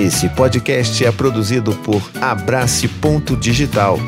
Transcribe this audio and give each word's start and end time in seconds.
Esse 0.00 0.30
podcast 0.30 1.04
é 1.04 1.12
produzido 1.12 1.76
por 1.80 2.00
Abrace 2.22 2.88
Ponto 2.88 3.36
Digital. 3.36 3.98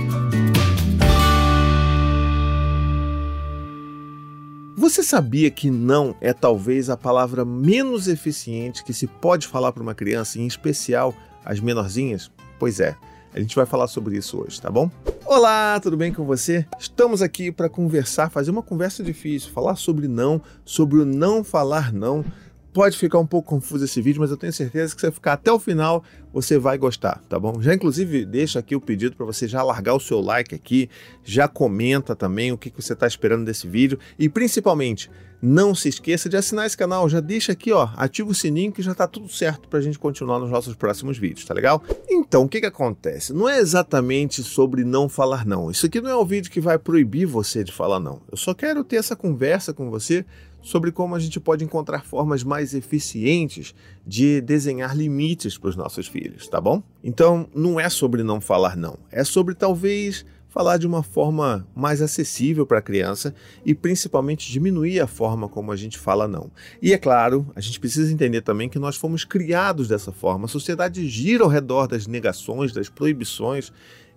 Você 4.74 5.02
sabia 5.02 5.50
que 5.50 5.70
não 5.70 6.16
é 6.18 6.32
talvez 6.32 6.88
a 6.88 6.96
palavra 6.96 7.44
menos 7.44 8.08
eficiente 8.08 8.82
que 8.82 8.94
se 8.94 9.06
pode 9.06 9.46
falar 9.46 9.70
para 9.70 9.82
uma 9.82 9.94
criança, 9.94 10.38
em 10.38 10.46
especial 10.46 11.14
as 11.44 11.60
menorzinhas? 11.60 12.30
Pois 12.58 12.80
é, 12.80 12.96
a 13.34 13.38
gente 13.38 13.54
vai 13.54 13.66
falar 13.66 13.86
sobre 13.86 14.16
isso 14.16 14.42
hoje, 14.42 14.62
tá 14.62 14.70
bom? 14.70 14.90
Olá, 15.26 15.78
tudo 15.78 15.98
bem 15.98 16.10
com 16.10 16.24
você? 16.24 16.66
Estamos 16.78 17.20
aqui 17.20 17.52
para 17.52 17.68
conversar, 17.68 18.30
fazer 18.30 18.50
uma 18.50 18.62
conversa 18.62 19.04
difícil, 19.04 19.52
falar 19.52 19.76
sobre 19.76 20.08
não, 20.08 20.40
sobre 20.64 21.00
o 21.00 21.04
não 21.04 21.44
falar 21.44 21.92
não 21.92 22.24
Pode 22.72 22.96
ficar 22.96 23.18
um 23.18 23.26
pouco 23.26 23.50
confuso 23.50 23.84
esse 23.84 24.00
vídeo, 24.00 24.20
mas 24.20 24.30
eu 24.30 24.36
tenho 24.36 24.52
certeza 24.52 24.94
que 24.94 25.00
se 25.00 25.06
você 25.06 25.12
ficar 25.12 25.34
até 25.34 25.52
o 25.52 25.58
final, 25.58 26.02
você 26.32 26.58
vai 26.58 26.78
gostar, 26.78 27.20
tá 27.28 27.38
bom? 27.38 27.60
Já 27.60 27.74
inclusive 27.74 28.24
deixa 28.24 28.58
aqui 28.58 28.74
o 28.74 28.80
pedido 28.80 29.14
para 29.14 29.26
você 29.26 29.46
já 29.46 29.62
largar 29.62 29.94
o 29.94 30.00
seu 30.00 30.20
like 30.22 30.54
aqui, 30.54 30.88
já 31.22 31.46
comenta 31.46 32.16
também 32.16 32.50
o 32.50 32.56
que, 32.56 32.70
que 32.70 32.82
você 32.82 32.94
está 32.94 33.06
esperando 33.06 33.44
desse 33.44 33.68
vídeo 33.68 33.98
e 34.18 34.26
principalmente 34.26 35.10
não 35.42 35.74
se 35.74 35.88
esqueça 35.88 36.28
de 36.28 36.36
assinar 36.36 36.66
esse 36.66 36.76
canal, 36.76 37.08
já 37.08 37.18
deixa 37.18 37.50
aqui, 37.50 37.72
ó, 37.72 37.88
ativa 37.96 38.30
o 38.30 38.34
sininho 38.34 38.70
que 38.70 38.80
já 38.80 38.94
tá 38.94 39.08
tudo 39.08 39.28
certo 39.28 39.68
para 39.68 39.80
a 39.80 39.82
gente 39.82 39.98
continuar 39.98 40.38
nos 40.38 40.52
nossos 40.52 40.76
próximos 40.76 41.18
vídeos, 41.18 41.44
tá 41.44 41.52
legal? 41.52 41.82
Então, 42.08 42.44
o 42.44 42.48
que 42.48 42.60
que 42.60 42.66
acontece? 42.66 43.32
Não 43.32 43.48
é 43.48 43.58
exatamente 43.58 44.40
sobre 44.44 44.84
não 44.84 45.08
falar 45.08 45.44
não. 45.44 45.68
Isso 45.68 45.84
aqui 45.84 46.00
não 46.00 46.08
é 46.08 46.16
um 46.16 46.24
vídeo 46.24 46.48
que 46.48 46.60
vai 46.60 46.78
proibir 46.78 47.26
você 47.26 47.64
de 47.64 47.72
falar 47.72 47.98
não. 47.98 48.22
Eu 48.30 48.36
só 48.36 48.54
quero 48.54 48.84
ter 48.84 48.96
essa 48.96 49.16
conversa 49.16 49.74
com 49.74 49.90
você 49.90 50.24
sobre 50.62 50.92
como 50.92 51.14
a 51.14 51.18
gente 51.18 51.38
pode 51.40 51.64
encontrar 51.64 52.04
formas 52.04 52.44
mais 52.44 52.72
eficientes 52.72 53.74
de 54.06 54.40
desenhar 54.40 54.96
limites 54.96 55.58
para 55.58 55.70
os 55.70 55.76
nossos 55.76 56.06
filhos, 56.06 56.48
tá 56.48 56.60
bom? 56.60 56.82
Então, 57.02 57.48
não 57.54 57.78
é 57.78 57.88
sobre 57.90 58.22
não 58.22 58.40
falar 58.40 58.76
não, 58.76 58.96
é 59.10 59.24
sobre 59.24 59.54
talvez 59.54 60.24
falar 60.52 60.76
de 60.76 60.86
uma 60.86 61.02
forma 61.02 61.66
mais 61.74 62.02
acessível 62.02 62.66
para 62.66 62.76
a 62.78 62.82
criança 62.82 63.34
e 63.64 63.74
principalmente 63.74 64.52
diminuir 64.52 65.00
a 65.00 65.06
forma 65.06 65.48
como 65.48 65.72
a 65.72 65.76
gente 65.76 65.98
fala 65.98 66.28
não. 66.28 66.50
E 66.82 66.92
é 66.92 66.98
claro, 66.98 67.50
a 67.56 67.60
gente 67.60 67.80
precisa 67.80 68.12
entender 68.12 68.42
também 68.42 68.68
que 68.68 68.78
nós 68.78 68.94
fomos 68.94 69.24
criados 69.24 69.88
dessa 69.88 70.12
forma. 70.12 70.44
A 70.44 70.48
sociedade 70.48 71.08
gira 71.08 71.42
ao 71.42 71.48
redor 71.48 71.86
das 71.86 72.06
negações, 72.06 72.70
das 72.70 72.90
proibições 72.90 73.72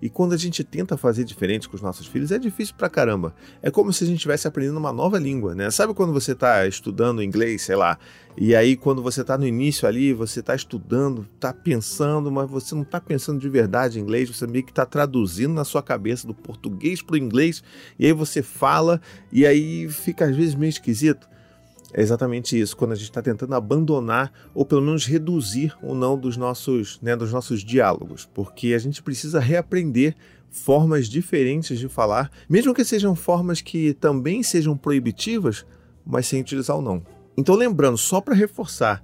e 0.05 0.09
quando 0.09 0.33
a 0.33 0.37
gente 0.37 0.63
tenta 0.63 0.95
fazer 0.95 1.23
diferente 1.23 1.67
com 1.67 1.75
os 1.75 1.81
nossos 1.81 2.05
filhos, 2.05 2.31
é 2.31 2.37
difícil 2.37 2.75
pra 2.75 2.87
caramba. 2.87 3.33
É 3.59 3.71
como 3.71 3.91
se 3.91 4.03
a 4.03 4.07
gente 4.07 4.17
estivesse 4.17 4.47
aprendendo 4.47 4.77
uma 4.77 4.93
nova 4.93 5.17
língua, 5.17 5.55
né? 5.55 5.71
Sabe 5.71 5.95
quando 5.95 6.13
você 6.13 6.33
está 6.33 6.67
estudando 6.67 7.23
inglês, 7.23 7.63
sei 7.63 7.75
lá, 7.75 7.97
e 8.37 8.55
aí 8.55 8.75
quando 8.75 9.01
você 9.01 9.21
está 9.21 9.35
no 9.35 9.47
início 9.47 9.87
ali, 9.87 10.13
você 10.13 10.41
está 10.41 10.53
estudando, 10.53 11.27
está 11.33 11.51
pensando, 11.51 12.31
mas 12.31 12.47
você 12.47 12.75
não 12.75 12.83
está 12.83 13.01
pensando 13.01 13.39
de 13.39 13.49
verdade 13.49 13.97
em 13.97 14.03
inglês, 14.03 14.29
você 14.29 14.45
meio 14.45 14.63
que 14.63 14.71
está 14.71 14.85
traduzindo 14.85 15.55
na 15.55 15.63
sua 15.63 15.81
cabeça 15.81 16.27
do 16.27 16.35
português 16.35 17.01
para 17.01 17.15
o 17.15 17.17
inglês, 17.17 17.63
e 17.97 18.05
aí 18.05 18.13
você 18.13 18.43
fala, 18.43 19.01
e 19.31 19.43
aí 19.43 19.89
fica 19.89 20.25
às 20.25 20.35
vezes 20.35 20.53
meio 20.53 20.69
esquisito. 20.69 21.27
É 21.97 22.01
exatamente 22.01 22.59
isso, 22.59 22.75
quando 22.75 22.91
a 22.91 22.95
gente 22.95 23.05
está 23.05 23.21
tentando 23.21 23.55
abandonar 23.55 24.29
ou 24.53 24.65
pelo 24.65 24.81
menos 24.81 25.05
reduzir 25.05 25.73
o 25.81 25.95
não 25.95 26.19
dos 26.19 26.35
nossos, 26.35 26.99
né, 27.01 27.15
dos 27.15 27.31
nossos 27.31 27.63
diálogos, 27.63 28.27
porque 28.33 28.73
a 28.73 28.77
gente 28.77 29.01
precisa 29.01 29.39
reaprender 29.39 30.13
formas 30.49 31.07
diferentes 31.07 31.79
de 31.79 31.87
falar, 31.87 32.29
mesmo 32.49 32.73
que 32.73 32.83
sejam 32.83 33.15
formas 33.15 33.61
que 33.61 33.93
também 33.93 34.43
sejam 34.43 34.75
proibitivas, 34.75 35.65
mas 36.05 36.27
sem 36.27 36.41
utilizar 36.41 36.77
o 36.77 36.81
não. 36.81 37.01
Então, 37.37 37.55
lembrando, 37.55 37.97
só 37.97 38.19
para 38.19 38.35
reforçar, 38.35 39.01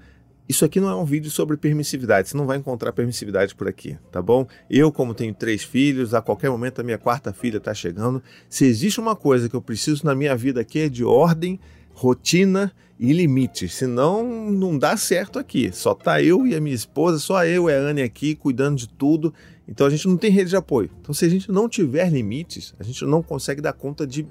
isso 0.50 0.66
aqui 0.66 0.82
não 0.82 0.90
é 0.90 0.96
um 0.96 1.06
vídeo 1.06 1.32
sobre 1.32 1.56
permissividade, 1.56 2.28
você 2.28 2.36
não 2.36 2.46
vai 2.46 2.58
encontrar 2.58 2.92
permissividade 2.92 3.56
por 3.56 3.70
aqui, 3.70 3.98
tá 4.12 4.22
bom? 4.22 4.46
Eu, 4.70 4.92
como 4.92 5.14
tenho 5.14 5.34
três 5.34 5.64
filhos, 5.64 6.14
a 6.14 6.22
qualquer 6.22 6.50
momento 6.50 6.82
a 6.82 6.84
minha 6.84 6.98
quarta 6.98 7.32
filha 7.32 7.56
está 7.56 7.74
chegando. 7.74 8.22
Se 8.50 8.66
existe 8.66 9.00
uma 9.00 9.16
coisa 9.16 9.48
que 9.48 9.56
eu 9.56 9.62
preciso 9.62 10.06
na 10.06 10.14
minha 10.14 10.36
vida 10.36 10.60
aqui 10.60 10.80
é 10.80 10.90
de 10.90 11.06
ordem 11.06 11.58
rotina 12.02 12.74
e 13.00 13.14
limites, 13.14 13.76
senão 13.76 14.52
não 14.52 14.78
dá 14.78 14.98
certo 14.98 15.38
aqui. 15.38 15.72
Só 15.72 15.94
tá 15.94 16.22
eu 16.22 16.48
e 16.48 16.56
a 16.56 16.60
minha 16.60 16.76
esposa, 16.76 17.20
só 17.20 17.46
eu 17.46 17.70
e 17.70 17.74
a 17.74 17.78
Anne 17.78 18.02
aqui 18.02 18.34
cuidando 18.34 18.78
de 18.78 18.90
tudo. 18.90 19.32
Então 19.68 19.86
a 19.86 19.90
gente 19.90 20.08
não 20.08 20.18
tem 20.18 20.32
rede 20.32 20.50
de 20.50 20.56
apoio. 20.56 20.90
Então 21.00 21.14
se 21.14 21.26
a 21.26 21.30
gente 21.30 21.52
não 21.52 21.70
tiver 21.70 22.10
limites, 22.12 22.74
a 22.80 22.84
gente 22.84 23.06
não 23.06 23.22
consegue 23.22 23.62
dar 23.62 23.74
conta 23.74 24.06
de 24.06 24.28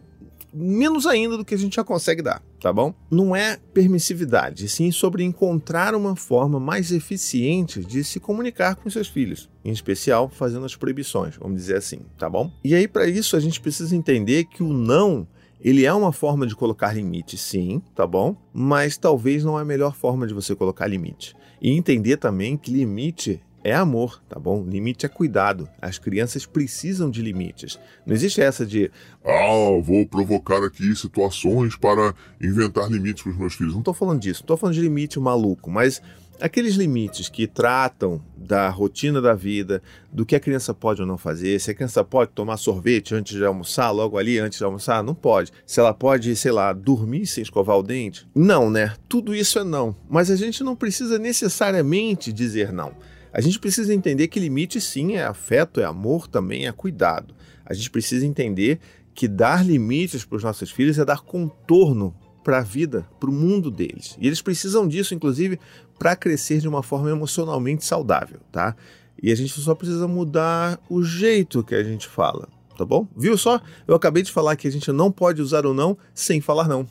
menos 0.52 1.06
ainda 1.06 1.36
do 1.36 1.44
que 1.44 1.54
a 1.54 1.58
gente 1.58 1.76
já 1.76 1.84
consegue 1.84 2.22
dar, 2.22 2.42
tá 2.60 2.72
bom? 2.72 2.92
Não 3.08 3.36
é 3.36 3.56
permissividade, 3.72 4.68
sim 4.68 4.90
sobre 4.90 5.22
encontrar 5.22 5.94
uma 5.94 6.16
forma 6.16 6.58
mais 6.58 6.90
eficiente 6.90 7.84
de 7.84 8.02
se 8.02 8.18
comunicar 8.18 8.74
com 8.74 8.90
seus 8.90 9.06
filhos, 9.06 9.48
em 9.64 9.70
especial 9.70 10.28
fazendo 10.28 10.66
as 10.66 10.74
proibições, 10.74 11.36
vamos 11.36 11.56
dizer 11.56 11.76
assim, 11.76 12.00
tá 12.18 12.28
bom? 12.28 12.50
E 12.64 12.74
aí 12.74 12.88
para 12.88 13.06
isso 13.06 13.36
a 13.36 13.40
gente 13.40 13.60
precisa 13.60 13.94
entender 13.94 14.46
que 14.46 14.60
o 14.60 14.72
não 14.72 15.24
ele 15.62 15.84
é 15.84 15.92
uma 15.92 16.12
forma 16.12 16.46
de 16.46 16.56
colocar 16.56 16.94
limite, 16.94 17.36
sim, 17.36 17.82
tá 17.94 18.06
bom? 18.06 18.36
Mas 18.52 18.96
talvez 18.96 19.44
não 19.44 19.58
é 19.58 19.62
a 19.62 19.64
melhor 19.64 19.94
forma 19.94 20.26
de 20.26 20.34
você 20.34 20.54
colocar 20.54 20.86
limite. 20.86 21.36
E 21.60 21.70
entender 21.70 22.16
também 22.16 22.56
que 22.56 22.72
limite 22.72 23.40
é 23.62 23.74
amor, 23.74 24.22
tá 24.28 24.38
bom? 24.38 24.64
Limite 24.64 25.04
é 25.04 25.08
cuidado. 25.08 25.68
As 25.80 25.98
crianças 25.98 26.46
precisam 26.46 27.10
de 27.10 27.20
limites. 27.20 27.78
Não 28.06 28.14
existe 28.14 28.40
essa 28.40 28.64
de, 28.64 28.90
ah, 29.22 29.80
vou 29.82 30.06
provocar 30.06 30.64
aqui 30.64 30.96
situações 30.96 31.76
para 31.76 32.14
inventar 32.40 32.90
limites 32.90 33.22
para 33.22 33.32
os 33.32 33.38
meus 33.38 33.54
filhos. 33.54 33.74
Não 33.74 33.80
estou 33.80 33.92
falando 33.92 34.20
disso, 34.20 34.40
não 34.40 34.44
estou 34.44 34.56
falando 34.56 34.74
de 34.74 34.80
limite 34.80 35.20
maluco, 35.20 35.70
mas 35.70 36.00
aqueles 36.40 36.74
limites 36.74 37.28
que 37.28 37.46
tratam 37.46 38.22
da 38.36 38.68
rotina 38.68 39.20
da 39.20 39.34
vida, 39.34 39.82
do 40.12 40.26
que 40.26 40.34
a 40.34 40.40
criança 40.40 40.74
pode 40.74 41.00
ou 41.00 41.06
não 41.06 41.16
fazer, 41.16 41.60
se 41.60 41.70
a 41.70 41.74
criança 41.74 42.02
pode 42.02 42.32
tomar 42.32 42.56
sorvete 42.56 43.14
antes 43.14 43.36
de 43.36 43.44
almoçar, 43.44 43.90
logo 43.90 44.18
ali 44.18 44.38
antes 44.38 44.58
de 44.58 44.64
almoçar, 44.64 45.04
não 45.04 45.14
pode. 45.14 45.52
Se 45.64 45.78
ela 45.78 45.94
pode, 45.94 46.34
sei 46.34 46.50
lá, 46.50 46.72
dormir 46.72 47.26
sem 47.26 47.42
escovar 47.42 47.78
o 47.78 47.82
dente, 47.82 48.26
não, 48.34 48.70
né? 48.70 48.94
Tudo 49.08 49.34
isso 49.34 49.58
é 49.58 49.64
não. 49.64 49.94
Mas 50.08 50.30
a 50.30 50.36
gente 50.36 50.64
não 50.64 50.74
precisa 50.74 51.18
necessariamente 51.18 52.32
dizer 52.32 52.72
não. 52.72 52.92
A 53.32 53.40
gente 53.40 53.60
precisa 53.60 53.94
entender 53.94 54.26
que 54.28 54.40
limite 54.40 54.80
sim 54.80 55.14
é 55.14 55.24
afeto, 55.24 55.80
é 55.80 55.84
amor, 55.84 56.26
também 56.26 56.66
é 56.66 56.72
cuidado. 56.72 57.34
A 57.64 57.72
gente 57.72 57.90
precisa 57.90 58.26
entender 58.26 58.80
que 59.14 59.28
dar 59.28 59.64
limites 59.64 60.24
para 60.24 60.36
os 60.36 60.42
nossos 60.42 60.70
filhos 60.70 60.98
é 60.98 61.04
dar 61.04 61.20
contorno 61.20 62.14
para 62.42 62.58
a 62.58 62.62
vida, 62.62 63.06
para 63.18 63.30
o 63.30 63.32
mundo 63.32 63.70
deles. 63.70 64.16
E 64.20 64.26
eles 64.26 64.42
precisam 64.42 64.86
disso, 64.88 65.14
inclusive, 65.14 65.58
para 65.98 66.16
crescer 66.16 66.58
de 66.58 66.68
uma 66.68 66.82
forma 66.82 67.10
emocionalmente 67.10 67.84
saudável, 67.84 68.40
tá? 68.50 68.74
E 69.22 69.30
a 69.30 69.34
gente 69.34 69.52
só 69.60 69.74
precisa 69.74 70.08
mudar 70.08 70.80
o 70.88 71.02
jeito 71.02 71.62
que 71.62 71.74
a 71.74 71.82
gente 71.82 72.08
fala, 72.08 72.48
tá 72.76 72.84
bom? 72.84 73.06
Viu 73.16 73.36
só? 73.36 73.60
Eu 73.86 73.94
acabei 73.94 74.22
de 74.22 74.32
falar 74.32 74.56
que 74.56 74.66
a 74.66 74.72
gente 74.72 74.90
não 74.92 75.12
pode 75.12 75.42
usar 75.42 75.66
o 75.66 75.74
não 75.74 75.96
sem 76.14 76.40
falar 76.40 76.66
não. 76.66 76.86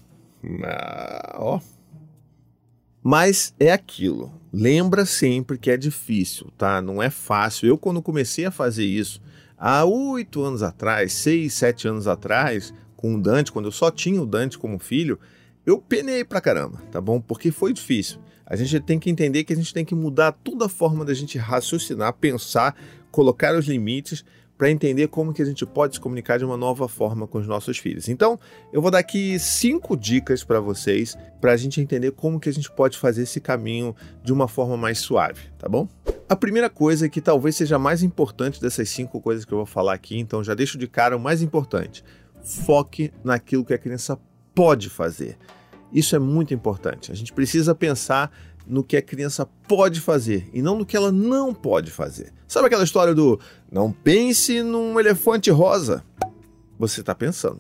Ah, 0.64 1.38
ó. 1.40 1.60
Mas 3.02 3.54
é 3.60 3.72
aquilo. 3.72 4.32
Lembra 4.54 5.06
sempre 5.06 5.58
que 5.58 5.72
é 5.72 5.78
difícil, 5.78 6.52
tá? 6.58 6.82
Não 6.82 7.02
é 7.02 7.10
fácil. 7.10 7.68
Eu, 7.68 7.78
quando 7.78 8.02
comecei 8.02 8.46
a 8.46 8.52
fazer 8.52 8.86
isso, 8.86 9.22
há 9.58 9.86
oito 9.86 10.44
anos 10.44 10.62
atrás, 10.62 11.14
seis, 11.14 11.54
sete 11.54 11.88
anos 11.88 12.08
atrás, 12.08 12.74
com 12.96 13.16
o 13.16 13.22
Dante, 13.22 13.52
quando 13.52 13.66
eu 13.66 13.72
só 13.72 13.90
tinha 13.90 14.22
o 14.22 14.26
Dante 14.26 14.58
como 14.58 14.78
filho, 14.78 15.20
eu 15.70 15.80
penei 15.80 16.24
pra 16.24 16.42
caramba, 16.42 16.82
tá 16.92 17.00
bom? 17.00 17.20
Porque 17.20 17.52
foi 17.52 17.74
difícil. 17.74 18.20
A 18.46 18.56
gente 18.56 18.80
tem 18.80 19.00
que 19.00 19.10
entender 19.10 19.44
que 19.44 19.54
a 19.54 19.56
gente 19.56 19.74
tem 19.74 19.86
que 19.86 19.94
mudar 19.94 20.32
toda 20.32 20.66
a 20.66 20.70
forma 20.70 21.06
da 21.06 21.14
gente 21.14 21.38
raciocinar, 21.38 22.14
pensar, 22.14 22.76
colocar 23.12 23.56
os 23.56 23.68
limites 23.68 24.26
para 24.60 24.70
entender 24.70 25.08
como 25.08 25.34
que 25.34 25.42
a 25.42 25.46
gente 25.46 25.66
pode 25.66 25.96
se 25.96 26.02
comunicar 26.02 26.38
de 26.38 26.44
uma 26.44 26.58
nova 26.58 26.90
forma 26.90 27.26
com 27.26 27.38
os 27.38 27.48
nossos 27.48 27.78
filhos. 27.78 28.10
Então, 28.10 28.38
eu 28.74 28.82
vou 28.82 28.92
dar 28.92 28.98
aqui 28.98 29.40
cinco 29.40 29.96
dicas 29.96 30.44
para 30.44 30.60
vocês 30.60 31.18
para 31.40 31.54
a 31.54 31.58
gente 31.58 31.80
entender 31.80 32.12
como 32.12 32.42
que 32.42 32.50
a 32.50 32.52
gente 32.52 32.70
pode 32.70 32.98
fazer 32.98 33.22
esse 33.22 33.40
caminho 33.40 33.96
de 34.22 34.34
uma 34.34 34.50
forma 34.50 34.76
mais 34.76 35.00
suave, 35.00 35.44
tá 35.58 35.70
bom? 35.70 35.88
A 36.28 36.36
primeira 36.36 36.70
coisa 36.70 37.08
que 37.08 37.22
talvez 37.22 37.56
seja 37.56 37.80
mais 37.80 38.04
importante 38.04 38.60
dessas 38.60 38.90
cinco 38.90 39.22
coisas 39.22 39.46
que 39.46 39.54
eu 39.54 39.60
vou 39.60 39.66
falar 39.66 39.94
aqui, 39.94 40.20
então 40.20 40.44
já 40.44 40.54
deixo 40.54 40.78
de 40.78 40.90
cara 40.90 41.16
o 41.16 41.20
mais 41.20 41.42
importante. 41.42 42.04
Foque 42.44 43.14
naquilo 43.24 43.64
que 43.64 43.74
a 43.74 43.78
criança 43.78 44.20
pode 44.54 44.90
fazer. 44.90 45.38
Isso 45.94 46.16
é 46.16 46.20
muito 46.20 46.54
importante. 46.54 47.12
A 47.12 47.16
gente 47.16 47.34
precisa 47.34 47.74
pensar 47.74 48.32
no 48.68 48.84
que 48.84 48.96
a 48.96 49.02
criança 49.02 49.48
pode 49.68 50.00
fazer 50.00 50.48
e 50.54 50.62
não 50.62 50.78
no 50.78 50.86
que 50.86 50.96
ela 50.96 51.12
não 51.12 51.54
pode 51.54 51.90
fazer. 51.90 52.32
Sabe 52.48 52.68
aquela 52.68 52.84
história 52.84 53.16
do 53.16 53.40
não 53.72 53.92
pense 53.92 54.62
num 54.62 55.00
elefante 55.00 55.50
rosa? 55.50 56.04
Você 56.78 57.02
está 57.02 57.16
pensando, 57.16 57.60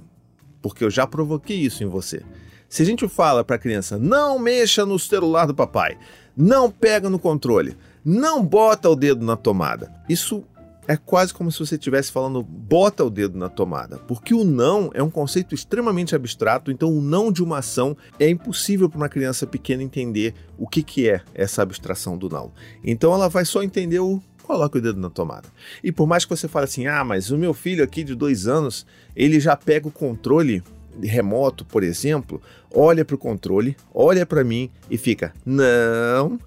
porque 0.62 0.84
eu 0.84 0.90
já 0.90 1.08
provoquei 1.08 1.58
isso 1.58 1.84
em 1.84 1.88
você. 1.88 2.24
Se 2.70 2.84
a 2.84 2.86
gente 2.86 3.08
fala 3.08 3.44
para 3.44 3.56
a 3.56 3.60
criança 3.60 3.98
não 3.98 4.38
mexa 4.38 4.86
no 4.86 5.00
celular 5.00 5.48
do 5.48 5.56
papai, 5.56 5.98
não 6.38 6.70
pega 6.70 7.10
no 7.10 7.18
controle, 7.18 7.76
não 8.06 8.46
bota 8.46 8.88
o 8.88 8.96
dedo 8.96 9.26
na 9.26 9.36
tomada, 9.36 9.92
isso 10.08 10.44
é 10.90 10.98
quase 10.98 11.32
como 11.32 11.52
se 11.52 11.60
você 11.60 11.76
estivesse 11.76 12.12
falando 12.12 12.42
bota 12.42 13.06
o 13.06 13.12
dedo 13.12 13.38
na 13.38 13.48
tomada, 13.48 14.00
porque 14.00 14.34
o 14.34 14.44
não 14.44 14.90
é 14.96 15.04
um 15.04 15.10
conceito 15.12 15.54
extremamente 15.54 16.16
abstrato, 16.16 16.72
então 16.72 16.92
o 16.92 17.00
não 17.00 17.32
de 17.32 17.44
uma 17.44 17.60
ação 17.60 17.96
é 18.20 18.28
impossível 18.28 18.90
para 18.90 18.98
uma 18.98 19.08
criança 19.08 19.46
pequena 19.46 19.84
entender 19.84 20.34
o 20.58 20.68
que, 20.68 20.82
que 20.82 21.08
é 21.08 21.22
essa 21.36 21.62
abstração 21.62 22.18
do 22.18 22.28
não. 22.28 22.52
Então 22.84 23.14
ela 23.14 23.30
vai 23.30 23.46
só 23.46 23.62
entender 23.62 24.00
o 24.00 24.20
coloque 24.42 24.80
o 24.80 24.82
dedo 24.82 25.00
na 25.00 25.12
tomada. 25.12 25.48
E 25.84 25.92
por 25.92 26.08
mais 26.08 26.26
que 26.26 26.36
você 26.36 26.48
fale 26.48 26.64
assim, 26.64 26.88
ah, 26.88 27.04
mas 27.04 27.30
o 27.30 27.38
meu 27.38 27.54
filho 27.54 27.84
aqui 27.84 28.04
de 28.04 28.16
dois 28.16 28.48
anos, 28.48 28.84
ele 29.16 29.40
já 29.40 29.56
pega 29.56 29.88
o 29.88 29.92
controle 29.92 30.64
remoto, 31.00 31.64
por 31.64 31.84
exemplo, 31.84 32.42
olha 32.74 33.06
para 33.06 33.14
o 33.14 33.20
controle, 33.20 33.78
olha 33.94 34.26
para 34.26 34.44
mim 34.44 34.72
e 34.90 34.98
fica, 34.98 35.32
não, 35.46 36.40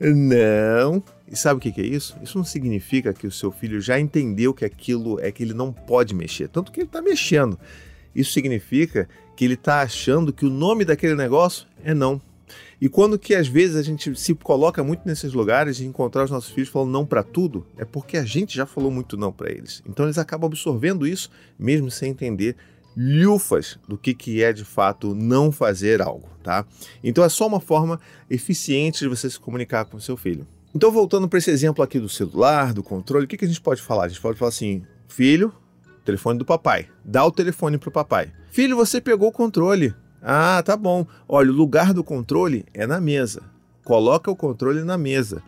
não. 0.00 1.02
E 1.30 1.36
sabe 1.36 1.58
o 1.58 1.60
que, 1.60 1.80
é 1.80 1.84
isso? 1.84 2.16
Isso 2.20 2.36
não 2.36 2.44
significa 2.44 3.14
que 3.14 3.26
o 3.26 3.30
seu 3.30 3.52
filho 3.52 3.80
já 3.80 4.00
entendeu 4.00 4.52
que 4.52 4.64
aquilo 4.64 5.20
é 5.20 5.30
que 5.30 5.44
ele 5.44 5.54
não 5.54 5.72
pode 5.72 6.12
mexer, 6.12 6.48
tanto 6.48 6.72
que 6.72 6.80
ele 6.80 6.88
está 6.88 7.00
mexendo. 7.00 7.56
Isso 8.14 8.32
significa 8.32 9.08
que 9.36 9.44
ele 9.44 9.54
está 9.54 9.80
achando 9.80 10.32
que 10.32 10.44
o 10.44 10.50
nome 10.50 10.84
daquele 10.84 11.14
negócio 11.14 11.68
é 11.84 11.94
não. 11.94 12.20
E 12.80 12.88
quando 12.88 13.16
que 13.16 13.34
às 13.34 13.46
vezes 13.46 13.76
a 13.76 13.82
gente 13.82 14.18
se 14.18 14.34
coloca 14.34 14.82
muito 14.82 15.02
nesses 15.06 15.32
lugares 15.32 15.76
de 15.76 15.86
encontrar 15.86 16.24
os 16.24 16.30
nossos 16.32 16.50
filhos 16.50 16.68
falando 16.68 16.90
não 16.90 17.06
para 17.06 17.22
tudo, 17.22 17.64
é 17.76 17.84
porque 17.84 18.16
a 18.16 18.24
gente 18.24 18.56
já 18.56 18.66
falou 18.66 18.90
muito 18.90 19.16
não 19.16 19.30
para 19.30 19.52
eles. 19.52 19.82
Então 19.88 20.06
eles 20.06 20.18
acabam 20.18 20.48
absorvendo 20.48 21.06
isso 21.06 21.30
mesmo 21.56 21.92
sem 21.92 22.10
entender 22.10 22.56
lhufas 22.96 23.78
do 23.86 23.96
que, 23.96 24.14
que 24.14 24.42
é 24.42 24.52
de 24.52 24.64
fato 24.64 25.14
não 25.14 25.52
fazer 25.52 26.02
algo, 26.02 26.28
tá? 26.42 26.66
Então 27.04 27.22
é 27.22 27.28
só 27.28 27.46
uma 27.46 27.60
forma 27.60 28.00
eficiente 28.28 29.00
de 29.00 29.08
você 29.08 29.30
se 29.30 29.38
comunicar 29.38 29.84
com 29.84 30.00
seu 30.00 30.16
filho. 30.16 30.44
Então, 30.74 30.90
voltando 30.90 31.28
para 31.28 31.38
esse 31.38 31.50
exemplo 31.50 31.82
aqui 31.82 31.98
do 31.98 32.08
celular, 32.08 32.72
do 32.72 32.82
controle, 32.82 33.24
o 33.24 33.28
que, 33.28 33.36
que 33.36 33.44
a 33.44 33.48
gente 33.48 33.60
pode 33.60 33.82
falar? 33.82 34.04
A 34.04 34.08
gente 34.08 34.20
pode 34.20 34.38
falar 34.38 34.50
assim: 34.50 34.82
filho, 35.08 35.52
telefone 36.04 36.38
do 36.38 36.44
papai, 36.44 36.88
dá 37.04 37.24
o 37.24 37.32
telefone 37.32 37.78
pro 37.78 37.90
papai. 37.90 38.32
Filho, 38.50 38.76
você 38.76 39.00
pegou 39.00 39.28
o 39.28 39.32
controle. 39.32 39.94
Ah, 40.22 40.62
tá 40.62 40.76
bom. 40.76 41.06
Olha, 41.28 41.50
o 41.50 41.54
lugar 41.54 41.92
do 41.92 42.04
controle 42.04 42.64
é 42.74 42.86
na 42.86 43.00
mesa. 43.00 43.42
Coloca 43.84 44.30
o 44.30 44.36
controle 44.36 44.82
na 44.84 44.98
mesa. 44.98 45.42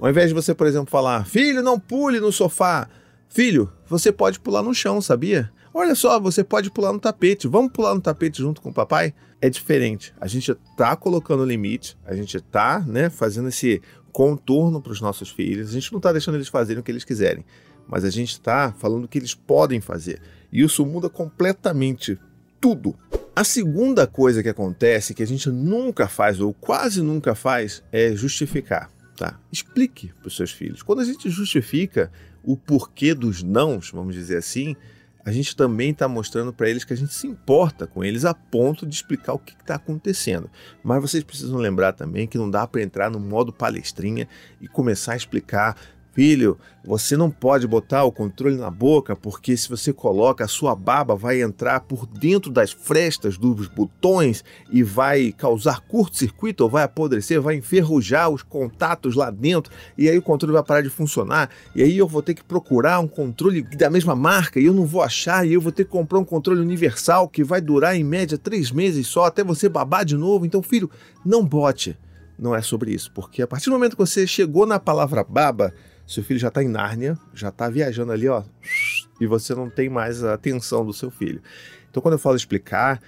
Ao 0.00 0.10
invés 0.10 0.28
de 0.28 0.34
você, 0.34 0.54
por 0.54 0.66
exemplo, 0.66 0.90
falar: 0.90 1.24
filho, 1.26 1.62
não 1.62 1.78
pule 1.78 2.20
no 2.20 2.32
sofá. 2.32 2.88
Filho, 3.28 3.72
você 3.86 4.12
pode 4.12 4.38
pular 4.38 4.62
no 4.62 4.74
chão, 4.74 5.00
sabia? 5.00 5.50
Olha 5.72 5.94
só, 5.94 6.20
você 6.20 6.44
pode 6.44 6.70
pular 6.70 6.92
no 6.92 6.98
tapete. 6.98 7.48
Vamos 7.48 7.72
pular 7.72 7.94
no 7.94 8.00
tapete 8.00 8.42
junto 8.42 8.60
com 8.60 8.68
o 8.68 8.74
papai? 8.74 9.14
É 9.40 9.48
diferente. 9.48 10.12
A 10.20 10.26
gente 10.26 10.50
está 10.50 10.94
colocando 10.94 11.44
limite, 11.44 11.96
a 12.04 12.14
gente 12.14 12.36
está 12.36 12.80
né, 12.80 13.08
fazendo 13.08 13.48
esse 13.48 13.80
contorno 14.12 14.80
para 14.80 14.92
os 14.92 15.00
nossos 15.00 15.30
filhos. 15.30 15.70
A 15.70 15.72
gente 15.72 15.90
não 15.90 15.98
está 15.98 16.12
deixando 16.12 16.36
eles 16.36 16.48
fazerem 16.48 16.80
o 16.80 16.82
que 16.84 16.90
eles 16.90 17.04
quiserem, 17.04 17.44
mas 17.88 18.04
a 18.04 18.10
gente 18.10 18.32
está 18.32 18.72
falando 18.72 19.04
o 19.04 19.08
que 19.08 19.18
eles 19.18 19.34
podem 19.34 19.80
fazer. 19.80 20.20
E 20.52 20.62
isso 20.62 20.84
muda 20.84 21.08
completamente 21.08 22.18
tudo. 22.60 22.94
A 23.34 23.42
segunda 23.42 24.06
coisa 24.06 24.42
que 24.42 24.48
acontece, 24.48 25.14
que 25.14 25.22
a 25.22 25.26
gente 25.26 25.48
nunca 25.48 26.06
faz 26.06 26.38
ou 26.38 26.52
quase 26.52 27.00
nunca 27.00 27.34
faz, 27.34 27.82
é 27.90 28.14
justificar. 28.14 28.90
Tá? 29.16 29.38
Explique 29.50 30.12
para 30.20 30.28
os 30.28 30.36
seus 30.36 30.52
filhos. 30.52 30.82
Quando 30.82 31.00
a 31.00 31.04
gente 31.04 31.30
justifica 31.30 32.12
o 32.44 32.56
porquê 32.56 33.14
dos 33.14 33.42
nãos, 33.42 33.90
vamos 33.90 34.14
dizer 34.14 34.36
assim, 34.36 34.76
a 35.24 35.30
gente 35.30 35.54
também 35.54 35.90
está 35.90 36.08
mostrando 36.08 36.52
para 36.52 36.68
eles 36.68 36.84
que 36.84 36.92
a 36.92 36.96
gente 36.96 37.14
se 37.14 37.26
importa 37.26 37.86
com 37.86 38.02
eles 38.02 38.24
a 38.24 38.34
ponto 38.34 38.84
de 38.84 38.94
explicar 38.94 39.34
o 39.34 39.38
que 39.38 39.52
está 39.52 39.76
acontecendo. 39.76 40.50
Mas 40.82 41.00
vocês 41.00 41.22
precisam 41.22 41.58
lembrar 41.58 41.92
também 41.92 42.26
que 42.26 42.38
não 42.38 42.50
dá 42.50 42.66
para 42.66 42.82
entrar 42.82 43.10
no 43.10 43.20
modo 43.20 43.52
palestrinha 43.52 44.28
e 44.60 44.66
começar 44.66 45.12
a 45.12 45.16
explicar 45.16 45.76
Filho, 46.14 46.58
você 46.84 47.16
não 47.16 47.30
pode 47.30 47.66
botar 47.66 48.04
o 48.04 48.12
controle 48.12 48.56
na 48.56 48.70
boca 48.70 49.16
porque 49.16 49.56
se 49.56 49.66
você 49.66 49.94
coloca, 49.94 50.44
a 50.44 50.48
sua 50.48 50.76
baba 50.76 51.16
vai 51.16 51.40
entrar 51.40 51.80
por 51.80 52.06
dentro 52.06 52.50
das 52.50 52.70
frestas 52.70 53.38
dos 53.38 53.66
botões 53.66 54.44
e 54.70 54.82
vai 54.82 55.32
causar 55.32 55.80
curto-circuito 55.80 56.64
ou 56.64 56.68
vai 56.68 56.82
apodrecer, 56.82 57.40
vai 57.40 57.54
enferrujar 57.54 58.28
os 58.28 58.42
contatos 58.42 59.14
lá 59.14 59.30
dentro 59.30 59.72
e 59.96 60.06
aí 60.06 60.18
o 60.18 60.22
controle 60.22 60.52
vai 60.52 60.62
parar 60.62 60.82
de 60.82 60.90
funcionar 60.90 61.48
e 61.74 61.82
aí 61.82 61.96
eu 61.96 62.06
vou 62.06 62.20
ter 62.20 62.34
que 62.34 62.44
procurar 62.44 63.00
um 63.00 63.08
controle 63.08 63.62
da 63.62 63.88
mesma 63.88 64.14
marca 64.14 64.60
e 64.60 64.66
eu 64.66 64.74
não 64.74 64.84
vou 64.84 65.00
achar 65.00 65.46
e 65.46 65.54
eu 65.54 65.62
vou 65.62 65.72
ter 65.72 65.84
que 65.84 65.90
comprar 65.90 66.18
um 66.18 66.24
controle 66.26 66.60
universal 66.60 67.26
que 67.26 67.42
vai 67.42 67.62
durar 67.62 67.96
em 67.96 68.04
média 68.04 68.36
três 68.36 68.70
meses 68.70 69.06
só 69.06 69.24
até 69.24 69.42
você 69.42 69.66
babar 69.66 70.04
de 70.04 70.16
novo. 70.16 70.44
Então, 70.44 70.62
filho, 70.62 70.90
não 71.24 71.42
bote. 71.42 71.96
Não 72.38 72.54
é 72.54 72.60
sobre 72.60 72.92
isso, 72.92 73.12
porque 73.12 73.40
a 73.40 73.46
partir 73.46 73.66
do 73.66 73.72
momento 73.72 73.92
que 73.92 74.04
você 74.04 74.26
chegou 74.26 74.66
na 74.66 74.80
palavra 74.80 75.22
baba, 75.22 75.72
seu 76.06 76.22
filho 76.22 76.38
já 76.38 76.48
está 76.48 76.62
em 76.62 76.68
Nárnia, 76.68 77.18
já 77.34 77.48
está 77.48 77.68
viajando 77.68 78.12
ali, 78.12 78.28
ó, 78.28 78.42
e 79.20 79.26
você 79.26 79.54
não 79.54 79.70
tem 79.70 79.88
mais 79.88 80.22
a 80.24 80.34
atenção 80.34 80.84
do 80.84 80.92
seu 80.92 81.10
filho. 81.10 81.42
Então, 81.90 82.02
quando 82.02 82.14
eu 82.14 82.18
falo 82.18 82.36
explicar, 82.36 83.00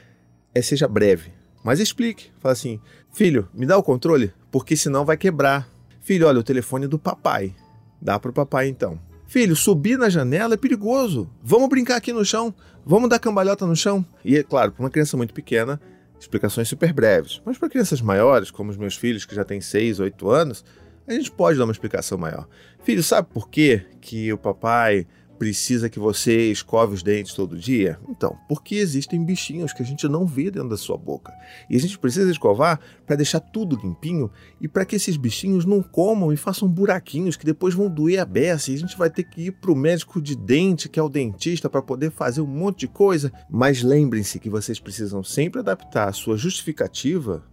é 0.55 0.63
seja 0.63 0.87
breve, 0.87 1.33
mas 1.63 1.81
explique. 1.81 2.31
Fala 2.39 2.53
assim: 2.53 2.81
filho, 3.13 3.49
me 3.53 3.67
dá 3.67 3.77
o 3.77 3.83
controle, 3.83 4.33
porque 4.51 4.77
senão 4.77 5.05
vai 5.05 5.17
quebrar. 5.17 5.69
Filho, 6.01 6.27
olha, 6.27 6.39
o 6.39 6.45
telefone 6.45 6.85
é 6.85 6.89
do 6.89 6.99
papai. 6.99 7.55
Dá 8.01 8.19
para 8.19 8.31
o 8.31 8.35
papai 8.35 8.69
então. 8.69 9.01
Filho, 9.27 9.57
subir 9.57 9.99
na 9.99 10.11
janela 10.11 10.55
é 10.55 10.57
perigoso. 10.57 11.29
Vamos 11.43 11.69
brincar 11.69 11.97
aqui 11.97 12.13
no 12.13 12.25
chão. 12.25 12.55
Vamos 12.85 13.09
dar 13.09 13.19
cambalhota 13.19 13.67
no 13.67 13.75
chão. 13.75 14.05
E 14.23 14.37
é 14.37 14.43
claro, 14.43 14.73
para 14.73 14.83
uma 14.83 14.91
criança 14.91 15.17
muito 15.17 15.33
pequena, 15.33 15.81
explicações 16.21 16.69
super 16.69 16.93
breves. 16.93 17.41
Mas 17.45 17.57
para 17.57 17.71
crianças 17.71 18.03
maiores, 18.03 18.51
como 18.51 18.71
os 18.71 18.77
meus 18.77 18.95
filhos 18.95 19.25
que 19.25 19.35
já 19.35 19.43
têm 19.43 19.61
6, 19.61 20.01
8 20.01 20.31
anos, 20.31 20.65
a 21.07 21.13
gente 21.13 21.31
pode 21.31 21.59
dar 21.59 21.65
uma 21.65 21.73
explicação 21.73 22.17
maior. 22.17 22.49
Filho, 22.83 23.03
sabe 23.03 23.29
por 23.33 23.49
quê 23.49 23.85
que 24.01 24.33
o 24.33 24.39
papai 24.39 25.07
precisa 25.39 25.91
que 25.91 25.99
você 25.99 26.51
escove 26.51 26.95
os 26.95 27.03
dentes 27.03 27.35
todo 27.35 27.59
dia? 27.59 27.99
Então, 28.09 28.39
porque 28.49 28.77
existem 28.77 29.23
bichinhos 29.23 29.73
que 29.73 29.83
a 29.83 29.85
gente 29.85 30.09
não 30.09 30.27
vê 30.27 30.51
dentro 30.51 30.71
da 30.71 30.77
sua 30.77 30.97
boca. 30.97 31.33
E 31.69 31.77
a 31.77 31.81
gente 31.81 31.99
precisa 31.99 32.31
escovar 32.31 32.81
para 33.07 33.17
deixar 33.17 33.41
tudo 33.41 33.77
limpinho 33.77 34.31
e 34.61 34.69
para 34.69 34.85
que 34.85 34.97
esses 34.97 35.17
bichinhos 35.17 35.65
não 35.65 35.83
comam 35.83 36.33
e 36.33 36.37
façam 36.37 36.69
buraquinhos 36.69 37.37
que 37.37 37.45
depois 37.45 37.75
vão 37.75 37.91
doer 37.91 38.21
a 38.21 38.25
beça 38.25 38.71
e 38.71 38.75
a 38.75 38.79
gente 38.79 38.97
vai 38.97 39.11
ter 39.11 39.25
que 39.25 39.47
ir 39.47 39.53
para 39.53 39.73
o 39.73 39.77
médico 39.77 40.23
de 40.23 40.35
dente, 40.35 40.89
que 40.89 40.99
é 40.99 41.03
o 41.03 41.09
dentista, 41.09 41.69
para 41.69 41.83
poder 41.83 42.11
fazer 42.11 42.41
um 42.41 42.47
monte 42.47 42.81
de 42.81 42.89
coisa. 42.89 43.33
Mas 43.51 43.83
lembrem-se 43.83 44.39
que 44.39 44.49
vocês 44.49 44.81
precisam 44.81 45.23
sempre 45.23 45.61
adaptar 45.61 46.09
a 46.09 46.13
sua 46.13 46.37
justificativa 46.37 47.45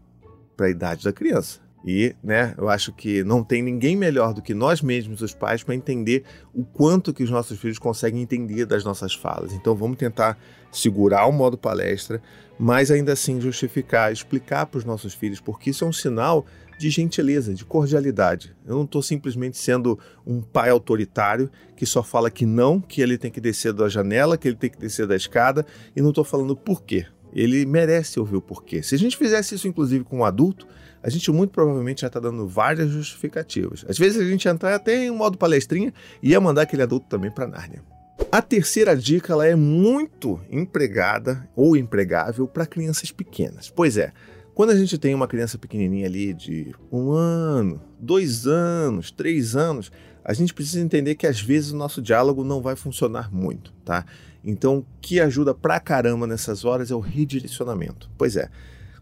para 0.56 0.68
a 0.68 0.70
idade 0.70 1.04
da 1.04 1.12
criança. 1.12 1.60
E, 1.86 2.16
né, 2.24 2.54
eu 2.58 2.70
acho 2.70 2.92
que 2.94 3.24
não 3.24 3.44
tem 3.44 3.64
ninguém 3.64 3.96
melhor 3.96 4.34
do 4.34 4.42
que 4.42 4.54
nós 4.54 4.82
mesmos, 4.82 5.22
os 5.22 5.34
pais, 5.34 5.64
para 5.64 5.74
entender 5.74 6.24
o 6.54 6.64
quanto 6.64 7.14
que 7.14 7.24
os 7.24 7.30
nossos 7.30 7.60
filhos 7.60 7.80
conseguem 7.80 8.22
entender 8.22 8.66
das 8.66 8.84
nossas 8.84 9.14
falas. 9.14 9.54
Então 9.54 9.76
vamos 9.76 9.98
tentar 9.98 10.38
segurar 10.72 11.26
o 11.26 11.32
modo 11.32 11.58
palestra, 11.58 12.22
mas 12.60 12.92
ainda 12.92 13.14
assim 13.14 13.42
justificar, 13.42 14.12
explicar 14.12 14.68
para 14.68 14.78
os 14.78 14.86
nossos 14.86 15.14
filhos, 15.14 15.40
porque 15.40 15.72
isso 15.72 15.84
é 15.84 15.88
um 15.88 15.94
sinal 15.94 16.46
de 16.78 16.90
gentileza, 16.90 17.54
de 17.54 17.66
cordialidade. 17.66 18.56
Eu 18.66 18.76
não 18.76 18.84
estou 18.84 19.02
simplesmente 19.02 19.58
sendo 19.58 20.00
um 20.26 20.42
pai 20.42 20.70
autoritário 20.70 21.50
que 21.76 21.86
só 21.86 22.02
fala 22.02 22.32
que 22.32 22.46
não, 22.46 22.80
que 22.80 23.02
ele 23.02 23.18
tem 23.18 23.30
que 23.30 23.42
descer 23.42 23.74
da 23.74 23.88
janela, 23.88 24.38
que 24.38 24.48
ele 24.48 24.58
tem 24.58 24.70
que 24.70 24.80
descer 24.80 25.06
da 25.06 25.16
escada, 25.16 25.66
e 25.96 26.02
não 26.02 26.10
estou 26.10 26.24
falando 26.24 26.56
por 26.56 26.82
quê. 26.84 27.06
Ele 27.34 27.66
merece 27.66 28.20
ouvir 28.20 28.36
o 28.36 28.42
porquê. 28.42 28.82
Se 28.82 28.96
a 28.96 28.98
gente 28.98 29.16
fizesse 29.16 29.56
isso, 29.56 29.68
inclusive, 29.68 30.04
com 30.04 30.20
um 30.20 30.26
adulto, 30.26 30.68
a 31.04 31.10
gente 31.10 31.32
muito 31.32 31.52
provavelmente 31.52 32.02
já 32.02 32.08
está 32.08 32.20
dando 32.20 32.48
várias 32.48 32.90
justificativas. 32.90 33.86
Às 33.88 33.98
vezes 33.98 34.22
a 34.22 34.26
gente 34.26 34.48
entrar 34.48 34.76
até 34.76 35.06
em 35.06 35.12
modo 35.12 35.38
palestrinha 35.38 35.94
e 36.22 36.30
ia 36.30 36.40
mandar 36.40 36.64
aquele 36.64 36.84
adulto 36.84 37.08
também 37.08 37.32
para 37.32 37.48
Nárnia. 37.48 37.84
A 38.32 38.42
terceira 38.42 38.96
dica 38.96 39.34
ela 39.34 39.46
é 39.46 39.56
muito 39.56 40.40
empregada 40.50 41.48
ou 41.56 41.76
empregável 41.76 42.48
para 42.48 42.66
crianças 42.66 43.12
pequenas. 43.12 43.70
Pois 43.70 43.98
é, 43.98 44.14
quando 44.54 44.70
a 44.70 44.76
gente 44.76 44.98
tem 44.98 45.16
uma 45.16 45.28
criança 45.28 45.58
pequenininha 45.58 46.06
ali 46.06 46.34
de 46.34 46.74
um 46.92 47.12
ano, 47.12 47.82
dois 48.00 48.46
anos, 48.46 49.12
três 49.12 49.56
anos, 49.56 49.92
a 50.24 50.34
gente 50.34 50.54
precisa 50.54 50.80
entender 50.80 51.16
que 51.16 51.26
às 51.26 51.42
vezes 51.42 51.72
o 51.72 51.76
nosso 51.76 52.02
diálogo 52.02 52.44
não 52.44 52.62
vai 52.62 52.76
funcionar 52.76 53.34
muito, 53.34 53.74
tá? 53.84 54.06
Então, 54.44 54.80
o 54.80 54.86
que 55.00 55.20
ajuda 55.20 55.54
pra 55.54 55.80
caramba 55.80 56.26
nessas 56.26 56.66
horas 56.66 56.92
é 56.92 56.96
o 56.96 57.00
redirecionamento. 57.00 58.10
Pois 58.18 58.36
é, 58.36 58.50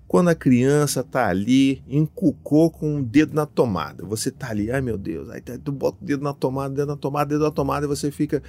quando 0.10 0.30
a 0.30 0.36
criança 0.36 1.04
tá 1.04 1.28
ali, 1.28 1.84
encucou 1.88 2.72
com 2.72 2.98
o 2.98 3.04
dedo 3.04 3.36
na 3.36 3.46
tomada. 3.46 4.04
Você 4.08 4.32
tá 4.32 4.50
ali, 4.50 4.72
ai 4.72 4.82
meu 4.82 4.98
Deus, 4.98 5.30
aí 5.30 5.39
tu 5.39 5.72
bota 5.72 6.00
o 6.01 6.06
dedo 6.06 6.24
na 6.24 6.34
tomada, 6.34 6.74
dedo 6.74 6.88
na 6.88 6.98
tomada, 6.98 7.30
dedo 7.30 7.44
na 7.44 7.51
tomada, 7.51 7.86
e 7.86 7.88
você 7.88 8.10
fica, 8.10 8.42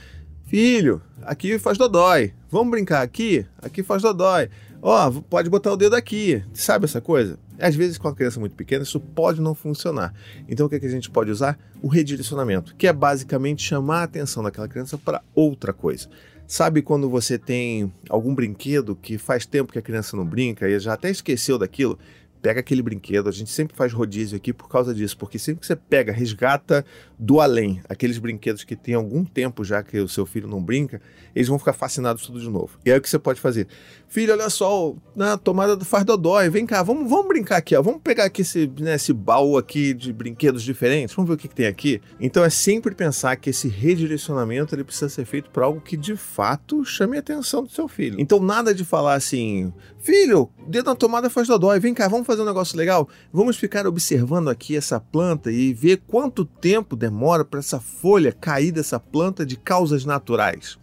filho, 0.47 1.03
aqui 1.21 1.59
faz 1.59 1.77
dodói. 1.77 2.33
Vamos 2.51 2.71
brincar 2.71 3.03
aqui? 3.03 3.45
Aqui 3.61 3.83
faz 3.83 4.01
dodói. 4.01 4.49
Ó, 4.81 5.09
oh, 5.09 5.21
pode 5.21 5.51
botar 5.51 5.71
o 5.71 5.77
dedo 5.77 5.95
aqui. 5.95 6.43
Sabe 6.55 6.87
essa 6.87 6.99
coisa? 6.99 7.39
Às 7.59 7.75
vezes, 7.75 7.99
com 7.99 8.09
a 8.09 8.15
criança 8.15 8.41
muito 8.41 8.57
pequena, 8.57 8.83
isso 8.83 8.99
pode 8.99 9.43
não 9.43 9.55
funcionar. 9.55 10.15
Então, 10.49 10.65
o 10.65 10.69
que, 10.71 10.77
é 10.77 10.81
que 10.81 10.87
a 10.87 10.91
gente 10.91 11.11
pode 11.11 11.31
usar? 11.31 11.59
O 11.83 11.89
redirecionamento, 11.89 12.75
que 12.75 12.87
é 12.87 12.93
basicamente 12.93 13.63
chamar 13.63 14.01
a 14.01 14.05
atenção 14.05 14.43
daquela 14.43 14.67
criança 14.67 14.97
para 14.97 15.21
outra 15.35 15.75
coisa. 15.75 16.09
Sabe 16.51 16.83
quando 16.83 17.09
você 17.09 17.39
tem 17.39 17.93
algum 18.09 18.35
brinquedo 18.35 18.97
que 18.97 19.17
faz 19.17 19.47
tempo 19.47 19.73
que 19.73 19.79
a 19.79 19.83
criança 19.83 20.17
não 20.17 20.27
brinca 20.27 20.69
e 20.69 20.81
já 20.81 20.95
até 20.95 21.09
esqueceu 21.09 21.57
daquilo? 21.57 21.97
pega 22.41 22.61
aquele 22.61 22.83
brinquedo. 22.83 23.29
A 23.29 23.33
gente 23.33 23.51
sempre 23.51 23.77
faz 23.77 23.93
rodízio 23.93 24.37
aqui 24.37 24.53
por 24.53 24.69
causa 24.69 24.95
disso, 24.95 25.17
porque 25.17 25.39
sempre 25.39 25.61
que 25.61 25.67
você 25.67 25.77
pega, 25.77 26.13
resgata 26.13 26.85
do 27.19 27.41
além 27.41 27.81
aqueles 27.89 28.19
brinquedos 28.19 28.65
que 28.65 28.75
tem 28.75 28.95
algum 28.95 29.25
tempo 29.25 29.63
já 29.63 29.83
que 29.83 29.99
o 29.99 30.09
seu 30.09 30.27
filho 30.27 30.49
não 30.49 30.63
brinca, 30.63 31.01
eles 31.35 31.49
vão 31.49 31.59
ficar 31.59 31.73
fascinados 31.73 32.27
tudo 32.27 32.41
de 32.41 32.49
novo. 32.49 32.79
E 32.85 32.91
aí 32.91 32.99
o 32.99 33.03
que 33.03 33.09
você 33.09 33.19
pode 33.19 33.41
fazer? 33.41 33.67
Filho, 34.11 34.33
olha 34.33 34.51
só, 34.51 34.93
na 35.15 35.39
tomada 35.39 35.77
do 35.77 35.85
faz 35.85 36.05
dodói, 36.05 36.51
vem 36.51 36.67
cá, 36.67 36.83
vamos, 36.83 37.09
vamos 37.09 37.29
brincar 37.29 37.59
aqui, 37.59 37.77
ó. 37.77 37.81
Vamos 37.81 38.01
pegar 38.03 38.25
aqui 38.25 38.43
esse, 38.43 38.67
né, 38.81 38.97
esse 38.97 39.13
baú 39.13 39.57
aqui 39.57 39.95
de 39.95 40.13
brinquedos 40.13 40.65
diferentes, 40.65 41.15
vamos 41.15 41.29
ver 41.29 41.37
o 41.37 41.39
que, 41.39 41.47
que 41.47 41.55
tem 41.55 41.69
aqui. 41.69 42.03
Então 42.19 42.43
é 42.43 42.51
sempre 42.51 42.93
pensar 42.93 43.37
que 43.37 43.51
esse 43.51 43.69
redirecionamento 43.69 44.75
ele 44.75 44.83
precisa 44.83 45.09
ser 45.09 45.25
feito 45.25 45.49
para 45.51 45.65
algo 45.65 45.81
que 45.81 45.97
de 45.97 46.17
fato 46.17 46.85
chame 46.85 47.17
a 47.17 47.21
atenção 47.21 47.63
do 47.63 47.71
seu 47.71 47.87
filho. 47.87 48.17
Então 48.19 48.41
nada 48.41 48.75
de 48.75 48.85
falar 48.85 49.15
assim, 49.15 49.73
filho, 50.01 50.51
dedo 50.67 50.87
na 50.87 50.97
tomada 50.97 51.31
faz 51.31 51.47
dodói, 51.47 51.79
vem 51.79 51.95
cá, 51.95 52.09
vamos 52.09 52.27
fazer 52.27 52.43
um 52.43 52.47
negócio 52.47 52.77
legal? 52.77 53.09
Vamos 53.33 53.59
ficar 53.59 53.87
observando 53.87 54.51
aqui 54.51 54.77
essa 54.77 54.99
planta 54.99 55.53
e 55.53 55.73
ver 55.73 56.03
quanto 56.09 56.45
tempo 56.45 56.97
demora 56.97 57.45
para 57.45 57.61
essa 57.61 57.79
folha 57.79 58.33
cair 58.33 58.73
dessa 58.73 58.99
planta 58.99 59.47
de 59.47 59.57
causas 59.57 60.05
naturais. 60.05 60.77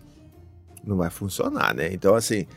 Não 0.81 0.95
vai 0.95 1.09
funcionar, 1.09 1.75
né? 1.75 1.89
Então 1.91 2.15
assim, 2.15 2.47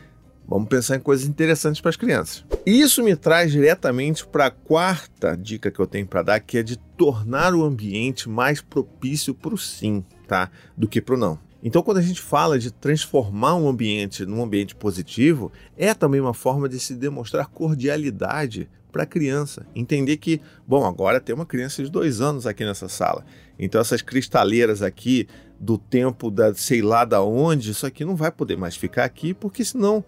Vamos 0.50 0.69
pensar 0.69 0.97
em 0.97 1.00
coisas 1.00 1.28
interessantes 1.28 1.80
para 1.80 1.90
as 1.90 1.97
crianças. 1.97 2.45
Isso 2.66 3.04
me 3.04 3.14
traz 3.14 3.52
diretamente 3.52 4.26
para 4.26 4.47
a 4.47 4.50
quarta 4.50 5.37
dica 5.37 5.71
que 5.71 5.78
eu 5.78 5.87
tenho 5.87 6.09
para 6.09 6.23
dar, 6.23 6.40
que 6.40 6.59
é 6.59 6.62
de 6.64 6.76
tornar 6.76 7.54
o 7.54 7.62
ambiente 7.62 8.28
mais 8.28 8.61
propício 8.61 9.33
para 9.33 9.54
o 9.54 9.57
sim, 9.57 10.04
tá? 10.26 10.50
Do 10.76 10.88
que 10.88 11.00
para 11.00 11.14
o 11.14 11.19
não. 11.19 11.38
Então, 11.62 11.85
quando 11.85 11.99
a 11.99 12.02
gente 12.02 12.21
fala 12.21 12.59
de 12.59 12.73
transformar 12.73 13.54
um 13.54 13.69
ambiente 13.69 14.26
num 14.26 14.42
ambiente 14.42 14.75
positivo, 14.75 15.52
é 15.76 15.95
também 15.95 16.21
uma 16.21 16.35
forma 16.35 16.69
de 16.69 16.80
se 16.80 16.97
demonstrar 16.97 17.47
cordialidade 17.47 18.69
para 18.90 19.04
a 19.04 19.07
criança. 19.07 19.64
Entender 19.73 20.16
que, 20.16 20.40
bom, 20.66 20.85
agora 20.85 21.21
tem 21.21 21.33
uma 21.33 21.47
criança 21.47 21.80
de 21.80 21.88
dois 21.88 22.21
anos 22.21 22.45
aqui 22.45 22.64
nessa 22.64 22.88
sala. 22.88 23.25
Então, 23.57 23.80
essas 23.80 24.02
cristaleiras 24.02 24.83
aqui 24.83 25.28
do 25.61 25.76
tempo 25.76 26.30
da 26.30 26.54
sei 26.54 26.80
lá 26.80 27.04
da 27.04 27.23
onde, 27.23 27.71
isso 27.71 27.87
aqui 27.87 28.02
não 28.02 28.16
vai 28.16 28.33
poder 28.33 28.57
mais 28.57 28.76
ficar 28.76 29.04
aqui, 29.04 29.35
porque 29.35 29.62
senão 29.62 30.02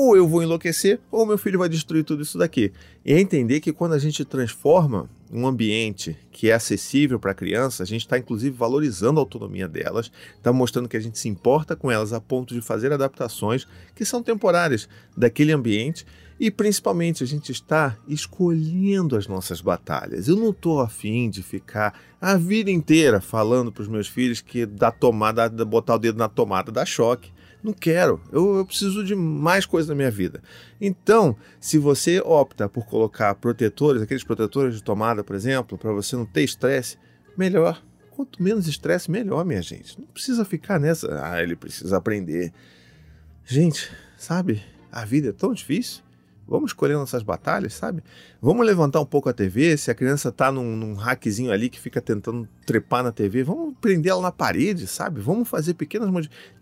ou 0.00 0.16
eu 0.16 0.28
vou 0.28 0.44
enlouquecer, 0.44 1.00
ou 1.10 1.26
meu 1.26 1.36
filho 1.36 1.58
vai 1.58 1.68
destruir 1.68 2.04
tudo 2.04 2.22
isso 2.22 2.38
daqui. 2.38 2.70
E 3.04 3.12
é 3.12 3.18
entender 3.18 3.58
que 3.58 3.72
quando 3.72 3.94
a 3.94 3.98
gente 3.98 4.24
transforma 4.24 5.10
um 5.28 5.44
ambiente 5.44 6.16
que 6.30 6.50
é 6.50 6.52
acessível 6.52 7.18
para 7.18 7.32
a 7.32 7.34
criança, 7.34 7.82
a 7.82 7.86
gente 7.86 8.02
está 8.02 8.16
inclusive 8.16 8.56
valorizando 8.56 9.18
a 9.18 9.22
autonomia 9.22 9.66
delas, 9.66 10.12
está 10.36 10.52
mostrando 10.52 10.88
que 10.88 10.96
a 10.96 11.00
gente 11.00 11.18
se 11.18 11.28
importa 11.28 11.74
com 11.74 11.90
elas 11.90 12.12
a 12.12 12.20
ponto 12.20 12.54
de 12.54 12.60
fazer 12.60 12.92
adaptações 12.92 13.66
que 13.92 14.04
são 14.04 14.22
temporárias 14.22 14.88
daquele 15.16 15.50
ambiente 15.50 16.06
e 16.38 16.48
principalmente 16.48 17.24
a 17.24 17.26
gente 17.26 17.50
está 17.50 17.96
escolhendo 18.06 19.16
as 19.16 19.26
nossas 19.26 19.60
batalhas. 19.60 20.28
Eu 20.28 20.36
não 20.36 20.50
estou 20.50 20.80
afim 20.80 21.28
de 21.28 21.42
ficar 21.42 22.00
a 22.20 22.36
vida 22.36 22.70
inteira 22.70 23.20
falando 23.20 23.72
para 23.72 23.82
os 23.82 23.88
meus 23.88 24.06
filhos 24.06 24.40
que 24.40 24.64
da 24.64 24.92
tomada, 24.92 25.48
botar 25.64 25.96
o 25.96 25.98
dedo 25.98 26.18
na 26.18 26.28
tomada 26.28 26.70
dá 26.70 26.86
choque. 26.86 27.36
Não 27.62 27.72
quero, 27.72 28.20
eu, 28.30 28.58
eu, 28.58 28.64
preciso 28.64 29.04
de 29.04 29.14
mais 29.16 29.66
coisa 29.66 29.88
na 29.88 29.94
minha 29.96 30.10
vida. 30.10 30.40
Então, 30.80 31.36
se 31.60 31.76
você 31.76 32.20
opta 32.20 32.68
por 32.68 32.86
colocar 32.86 33.34
protetores, 33.34 34.00
aqueles 34.00 34.22
protetores 34.22 34.76
de 34.76 34.82
tomada, 34.82 35.24
por 35.24 35.34
exemplo, 35.34 35.76
para 35.76 35.92
você 35.92 36.14
não 36.14 36.24
ter 36.24 36.44
estresse, 36.44 36.96
melhor. 37.36 37.82
Quanto 38.10 38.42
menos 38.42 38.66
estresse, 38.66 39.10
melhor, 39.10 39.44
minha 39.44 39.62
gente. 39.62 39.98
Não 39.98 40.06
precisa 40.06 40.44
ficar 40.44 40.78
nessa. 40.78 41.20
Ah, 41.22 41.42
ele 41.42 41.56
precisa 41.56 41.96
aprender. 41.96 42.52
Gente, 43.44 43.90
sabe, 44.16 44.62
a 44.90 45.04
vida 45.04 45.28
é 45.30 45.32
tão 45.32 45.52
difícil. 45.52 46.02
Vamos 46.48 46.70
escolher 46.70 46.94
nossas 46.94 47.22
batalhas, 47.22 47.74
sabe? 47.74 48.02
Vamos 48.40 48.64
levantar 48.64 49.00
um 49.00 49.04
pouco 49.04 49.28
a 49.28 49.32
TV. 49.34 49.76
Se 49.76 49.90
a 49.90 49.94
criança 49.94 50.32
tá 50.32 50.50
num, 50.50 50.74
num 50.74 50.94
hackzinho 50.94 51.52
ali 51.52 51.68
que 51.68 51.78
fica 51.78 52.00
tentando 52.00 52.48
trepar 52.64 53.02
na 53.02 53.12
TV, 53.12 53.42
vamos 53.42 53.74
prender 53.80 54.12
ela 54.12 54.22
na 54.22 54.32
parede, 54.32 54.86
sabe? 54.86 55.20
Vamos 55.20 55.48
fazer 55.48 55.74
pequenas 55.74 56.08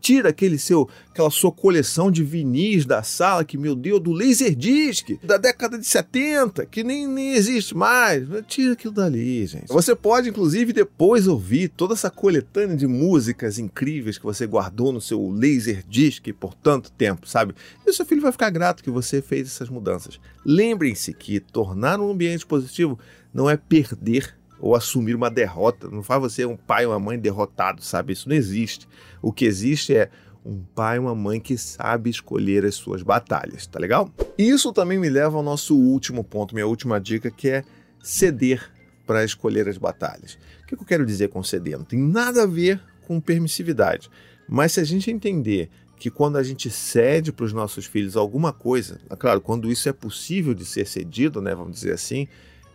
Tira 0.01 0.31
aquele 0.31 0.59
seu, 0.59 0.89
aquela 1.11 1.31
sua 1.31 1.53
coleção 1.53 2.11
de 2.11 2.25
vinis 2.25 2.85
da 2.85 3.03
sala, 3.03 3.45
que, 3.45 3.59
meu 3.59 3.75
Deus, 3.75 4.01
do 4.01 4.13
Laserdisc, 4.13 5.19
da 5.23 5.37
década 5.37 5.79
de 5.79 5.87
70, 5.87 6.67
que 6.67 6.83
nem, 6.83 7.07
nem 7.07 7.35
existe 7.35 7.77
mais. 7.77 8.25
Tira 8.47 8.73
aquilo 8.73 8.95
dali, 8.95 9.47
gente. 9.47 9.69
Você 9.69 9.95
pode, 9.95 10.29
inclusive, 10.29 10.73
depois 10.73 11.29
ouvir 11.29 11.69
toda 11.69 11.95
essa 11.95 12.11
coletânea 12.11 12.77
de 12.77 12.87
músicas 12.87 13.59
incríveis 13.59 14.19
que 14.19 14.25
você 14.25 14.47
guardou 14.47 14.93
no 14.93 15.01
seu 15.01 15.31
Laserdisc 15.31 16.33
por 16.39 16.55
tanto 16.55 16.91
tempo, 16.91 17.29
sabe? 17.29 17.55
E 17.87 17.91
o 17.91 17.93
seu 17.93 18.07
filho 18.07 18.23
vai 18.23 18.33
ficar 18.33 18.51
grato 18.51 18.83
que 18.83 18.91
você 18.91 19.23
fez 19.23 19.49
essas 19.49 19.69
mudanças. 19.77 20.21
Lembrem-se 20.45 21.13
que 21.13 21.39
tornar 21.41 22.01
um 22.01 22.11
ambiente 22.11 22.45
positivo 22.45 22.99
não 23.33 23.49
é 23.49 23.57
perder 23.57 24.37
ou 24.59 24.75
assumir 24.75 25.15
uma 25.15 25.31
derrota. 25.31 25.89
Não 25.89 26.03
faz 26.03 26.21
você 26.21 26.45
um 26.45 26.57
pai 26.57 26.87
ou 26.87 26.93
uma 26.93 26.99
mãe 26.99 27.19
derrotado, 27.19 27.83
sabe? 27.83 28.13
Isso 28.13 28.29
não 28.29 28.37
existe. 28.37 28.89
O 29.21 29.33
que 29.33 29.45
existe 29.45 29.95
é 29.95 30.11
um 30.45 30.63
pai 30.75 30.97
e 30.97 31.01
uma 31.01 31.15
mãe 31.15 31.41
que 31.41 31.59
sabe 31.59 32.09
escolher 32.09 32.65
as 32.65 32.77
suas 32.77 33.03
batalhas, 33.03 33.67
tá 33.67 33.79
legal? 33.79 34.09
Isso 34.39 34.73
também 34.73 34.99
me 34.99 35.09
leva 35.09 35.37
ao 35.37 35.43
nosso 35.43 35.77
último 35.77 36.23
ponto, 36.23 36.55
minha 36.55 36.67
última 36.67 37.01
dica, 37.01 37.31
que 37.31 37.49
é 37.49 37.65
ceder 38.03 38.73
para 39.07 39.25
escolher 39.25 39.69
as 39.69 39.77
batalhas. 39.77 40.39
O 40.63 40.67
que 40.67 40.75
eu 40.75 40.85
quero 40.85 41.05
dizer 41.05 41.29
com 41.29 41.43
ceder? 41.43 41.79
Não 41.79 41.85
tem 41.85 41.99
nada 41.99 42.45
a 42.45 42.47
ver 42.47 42.81
com 43.07 43.21
permissividade. 43.21 44.09
Mas 44.49 44.73
se 44.73 44.81
a 44.81 44.85
gente 44.85 45.11
entender 45.11 45.69
que 45.97 46.11
quando 46.11 46.37
a 46.37 46.43
gente 46.43 46.71
cede 46.71 47.33
para 47.33 47.45
os 47.45 47.53
nossos 47.53 47.87
filhos 47.87 48.17
alguma 48.17 48.53
coisa, 48.53 49.01
é 49.09 49.17
claro, 49.17 49.41
quando 49.41 49.71
isso 49.71 49.89
é 49.89 49.93
possível 49.93 50.55
de 50.55 50.65
ser 50.65 50.87
cedido, 50.87 51.41
né, 51.41 51.55
vamos 51.55 51.73
dizer 51.73 51.93
assim, 51.93 52.29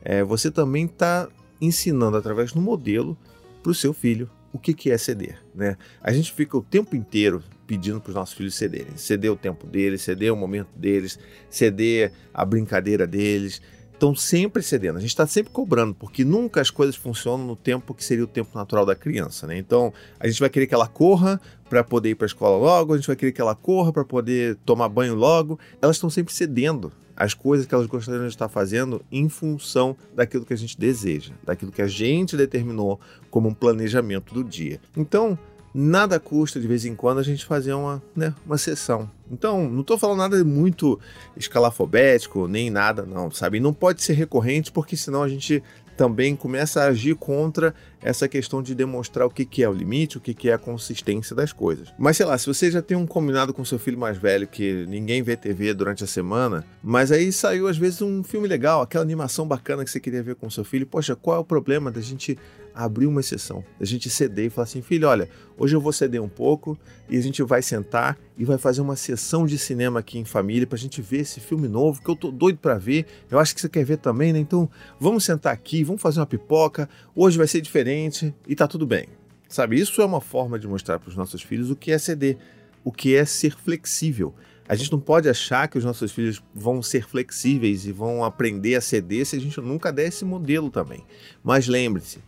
é, 0.04 0.24
você 0.24 0.50
também 0.50 0.86
está 0.86 1.28
ensinando 1.60 2.18
através 2.18 2.51
do 2.51 2.60
modelo 2.60 3.16
para 3.62 3.72
o 3.72 3.75
seu 3.75 3.94
filho 3.94 4.30
o 4.54 4.60
que, 4.60 4.74
que 4.74 4.92
é 4.92 4.98
ceder. 4.98 5.38
Né? 5.56 5.78
A 6.01 6.12
gente 6.12 6.34
fica 6.34 6.58
o 6.58 6.62
tempo 6.62 6.96
inteiro 6.96 7.44
pedindo 7.66 8.01
para 8.01 8.10
os 8.10 8.16
nossos 8.16 8.36
filhos 8.36 8.56
cederem. 8.56 8.98
Ceder 8.98 9.32
o 9.32 9.36
tempo 9.36 9.66
deles, 9.66 10.01
ceder 10.01 10.34
o 10.34 10.36
momento 10.36 10.70
deles, 10.75 11.18
ceder 11.50 12.12
a 12.34 12.44
brincadeira 12.44 13.08
deles. 13.08 13.62
Estão 13.94 14.13
sempre 14.16 14.62
cedendo. 14.62 14.98
A 14.98 15.00
gente 15.00 15.12
está 15.12 15.25
sempre 15.25 15.54
cobrando, 15.54 15.94
porque 15.94 16.25
nunca 16.25 16.60
as 16.60 16.70
coisas 16.70 16.96
funcionam 16.96 17.46
no 17.46 17.56
tempo 17.56 17.94
que 17.94 18.04
seria 18.04 18.24
o 18.24 18.28
tempo 18.28 18.50
natural 18.58 18.86
da 18.86 18.96
criança. 18.96 19.48
Né? 19.48 19.58
Então, 19.58 19.94
a 20.20 20.28
gente 20.28 20.40
vai 20.40 20.50
querer 20.50 20.68
que 20.68 20.74
ela 20.74 20.88
corra 20.88 21.40
para 21.72 21.86
poder 21.86 22.10
ir 22.10 22.16
para 22.16 22.25
a 22.25 22.28
escola 22.28 22.58
logo, 22.58 22.94
a 22.94 22.98
gente 22.98 23.08
vai 23.08 23.16
querer 23.16 23.32
que 23.32 23.40
ela 23.40 23.56
corra 23.56 23.94
para 23.94 24.04
poder 24.04 24.58
tomar 24.66 24.90
banho 24.90 25.16
logo. 25.16 25.58
Elas 25.82 25.96
estão 25.96 26.10
sempre 26.10 26.34
cedendo 26.34 26.92
as 27.16 27.34
coisas 27.34 27.66
que 27.66 27.74
elas 27.74 27.88
gostariam 27.88 28.24
de 28.24 28.28
estar 28.28 28.50
fazendo 28.50 29.01
em 29.10 29.30
função 29.30 29.96
daquilo 30.13 30.46
que 30.46 30.54
a 30.54 30.58
gente 30.58 30.78
deseja, 30.78 31.32
daquilo 31.46 31.72
que 31.72 31.82
a 31.82 31.88
gente 31.88 32.36
determinou 32.36 33.00
como 33.30 33.48
um 33.48 33.54
planejamento 33.54 34.34
do 34.34 34.44
dia. 34.44 34.82
Então, 34.98 35.40
nada 35.74 36.20
custa 36.20 36.60
de 36.60 36.68
vez 36.68 36.84
em 36.84 36.94
quando 36.94 37.20
a 37.20 37.24
gente 37.24 37.46
fazer 37.46 37.72
uma, 37.72 38.04
né, 38.13 38.36
uma 38.46 38.58
sessão. 38.58 39.10
Então, 39.32 39.70
não 39.70 39.80
estou 39.80 39.98
falando 39.98 40.18
nada 40.18 40.44
muito 40.44 41.00
escalafobético, 41.38 42.50
nem 42.50 42.70
nada, 42.70 43.04
não, 43.04 43.32
sabe? 43.32 43.62
Não 43.62 43.74
pode 43.74 44.04
ser 44.04 44.12
recorrente, 44.12 44.74
porque 44.74 44.98
senão 44.98 45.24
a 45.24 45.30
gente 45.30 45.63
também 45.95 46.36
começa 46.36 46.81
a 46.81 46.86
agir 46.88 47.15
contra 47.15 47.74
essa 48.01 48.27
questão 48.27 48.62
de 48.62 48.74
demonstrar 48.74 49.27
o 49.27 49.29
que, 49.29 49.45
que 49.45 49.63
é 49.63 49.69
o 49.69 49.74
limite, 49.74 50.17
o 50.17 50.21
que, 50.21 50.33
que 50.33 50.50
é 50.50 50.53
a 50.53 50.57
consistência 50.57 51.36
das 51.36 51.53
coisas. 51.53 51.93
Mas 51.98 52.17
sei 52.17 52.25
lá, 52.25 52.38
se 52.38 52.48
você 52.48 52.71
já 52.71 52.81
tem 52.81 52.98
um 52.98 53.05
combinado 53.05 53.53
com 53.53 53.63
seu 53.63 53.77
filho 53.77 53.98
mais 53.98 54.17
velho 54.17 54.48
que 54.48 54.86
ninguém 54.88 55.21
vê 55.21 55.38
TV 55.38 55.74
durante 55.74 56.03
a 56.03 56.07
semana, 56.07 56.65
mas 56.83 57.12
aí 57.12 57.31
saiu 57.31 57.67
às 57.67 57.77
vezes 57.77 58.01
um 58.01 58.24
filme 58.24 58.48
legal, 58.48 58.81
aquela 58.81 59.03
animação 59.03 59.48
bacana 59.48 59.83
que 59.83 59.91
você 59.91 60.00
queria 60.00 60.24
ver 60.24 60.36
com 60.36 60.50
seu 60.50 60.63
filho, 60.63 60.88
poxa, 60.88 61.15
qual 61.15 61.38
é 61.38 61.39
o 61.39 61.45
problema 61.45 61.91
da 61.91 62.01
gente 62.01 62.38
abrir 62.74 63.06
uma 63.06 63.20
exceção, 63.20 63.63
da 63.80 63.86
gente 63.86 64.10
ceder 64.10 64.46
e 64.46 64.50
falar 64.50 64.63
assim, 64.63 64.82
filho, 64.82 65.08
olha, 65.08 65.30
hoje 65.58 65.75
eu 65.75 65.82
vou 65.82 65.92
ceder 65.92 66.22
um 66.22 66.30
pouco 66.30 66.78
e 67.10 67.18
a 67.18 67.22
gente 67.22 67.42
vai 67.44 67.62
sentar 67.62 68.18
e 68.38 68.46
vai 68.46 68.58
fazer 68.58 68.82
uma 68.82 68.96
sessão 68.96 69.46
de 69.46 69.58
cinema 69.58 70.00
aqui 70.00 70.18
em 70.18 70.25
família 70.25 70.66
pra 70.66 70.78
gente 70.78 71.01
ver 71.01 71.20
esse 71.20 71.40
filme 71.40 71.68
novo 71.68 72.01
que 72.01 72.10
eu 72.10 72.16
tô 72.16 72.32
doido 72.32 72.60
para 72.60 72.78
ver. 72.78 73.06
Eu 73.30 73.40
acho 73.40 73.54
que 73.54 73.62
você 73.62 73.70
quer 73.70 73.84
ver 73.84 73.98
também, 73.98 74.34
né? 74.34 74.40
Então, 74.40 74.70
vamos 75.00 75.24
sentar 75.24 75.54
aqui, 75.54 75.84
vamos 75.84 76.01
fazer 76.01 76.20
uma 76.20 76.25
pipoca. 76.25 76.90
Hoje 77.16 77.38
vai 77.38 77.48
ser 77.48 77.62
diferente 77.62 78.34
e 78.48 78.56
tá 78.56 78.68
tudo 78.68 78.86
bem. 78.86 79.08
Sabe, 79.48 79.80
isso 79.80 80.01
é 80.01 80.06
uma 80.06 80.22
forma 80.22 80.58
de 80.58 80.68
mostrar 80.68 80.98
para 80.98 81.10
os 81.10 81.16
nossos 81.16 81.42
filhos 81.42 81.70
o 81.70 81.75
que 81.75 81.92
é 81.92 81.98
ceder, 81.98 82.38
o 82.86 82.92
que 82.92 83.16
é 83.16 83.25
ser 83.25 83.54
flexível. 83.54 84.34
A 84.72 84.75
gente 84.75 84.90
não 84.94 85.00
pode 85.01 85.28
achar 85.28 85.68
que 85.68 85.78
os 85.78 85.84
nossos 85.84 86.13
filhos 86.13 86.42
vão 86.56 86.82
ser 86.82 87.06
flexíveis 87.06 87.86
e 87.86 87.92
vão 87.92 88.24
aprender 88.24 88.75
a 88.75 88.80
ceder 88.80 89.25
se 89.25 89.36
a 89.36 89.40
gente 89.40 89.60
nunca 89.60 89.92
der 89.92 90.08
esse 90.08 90.24
modelo 90.24 90.72
também. 90.72 91.04
Mas 91.44 91.68
lembre-se, 91.68 92.20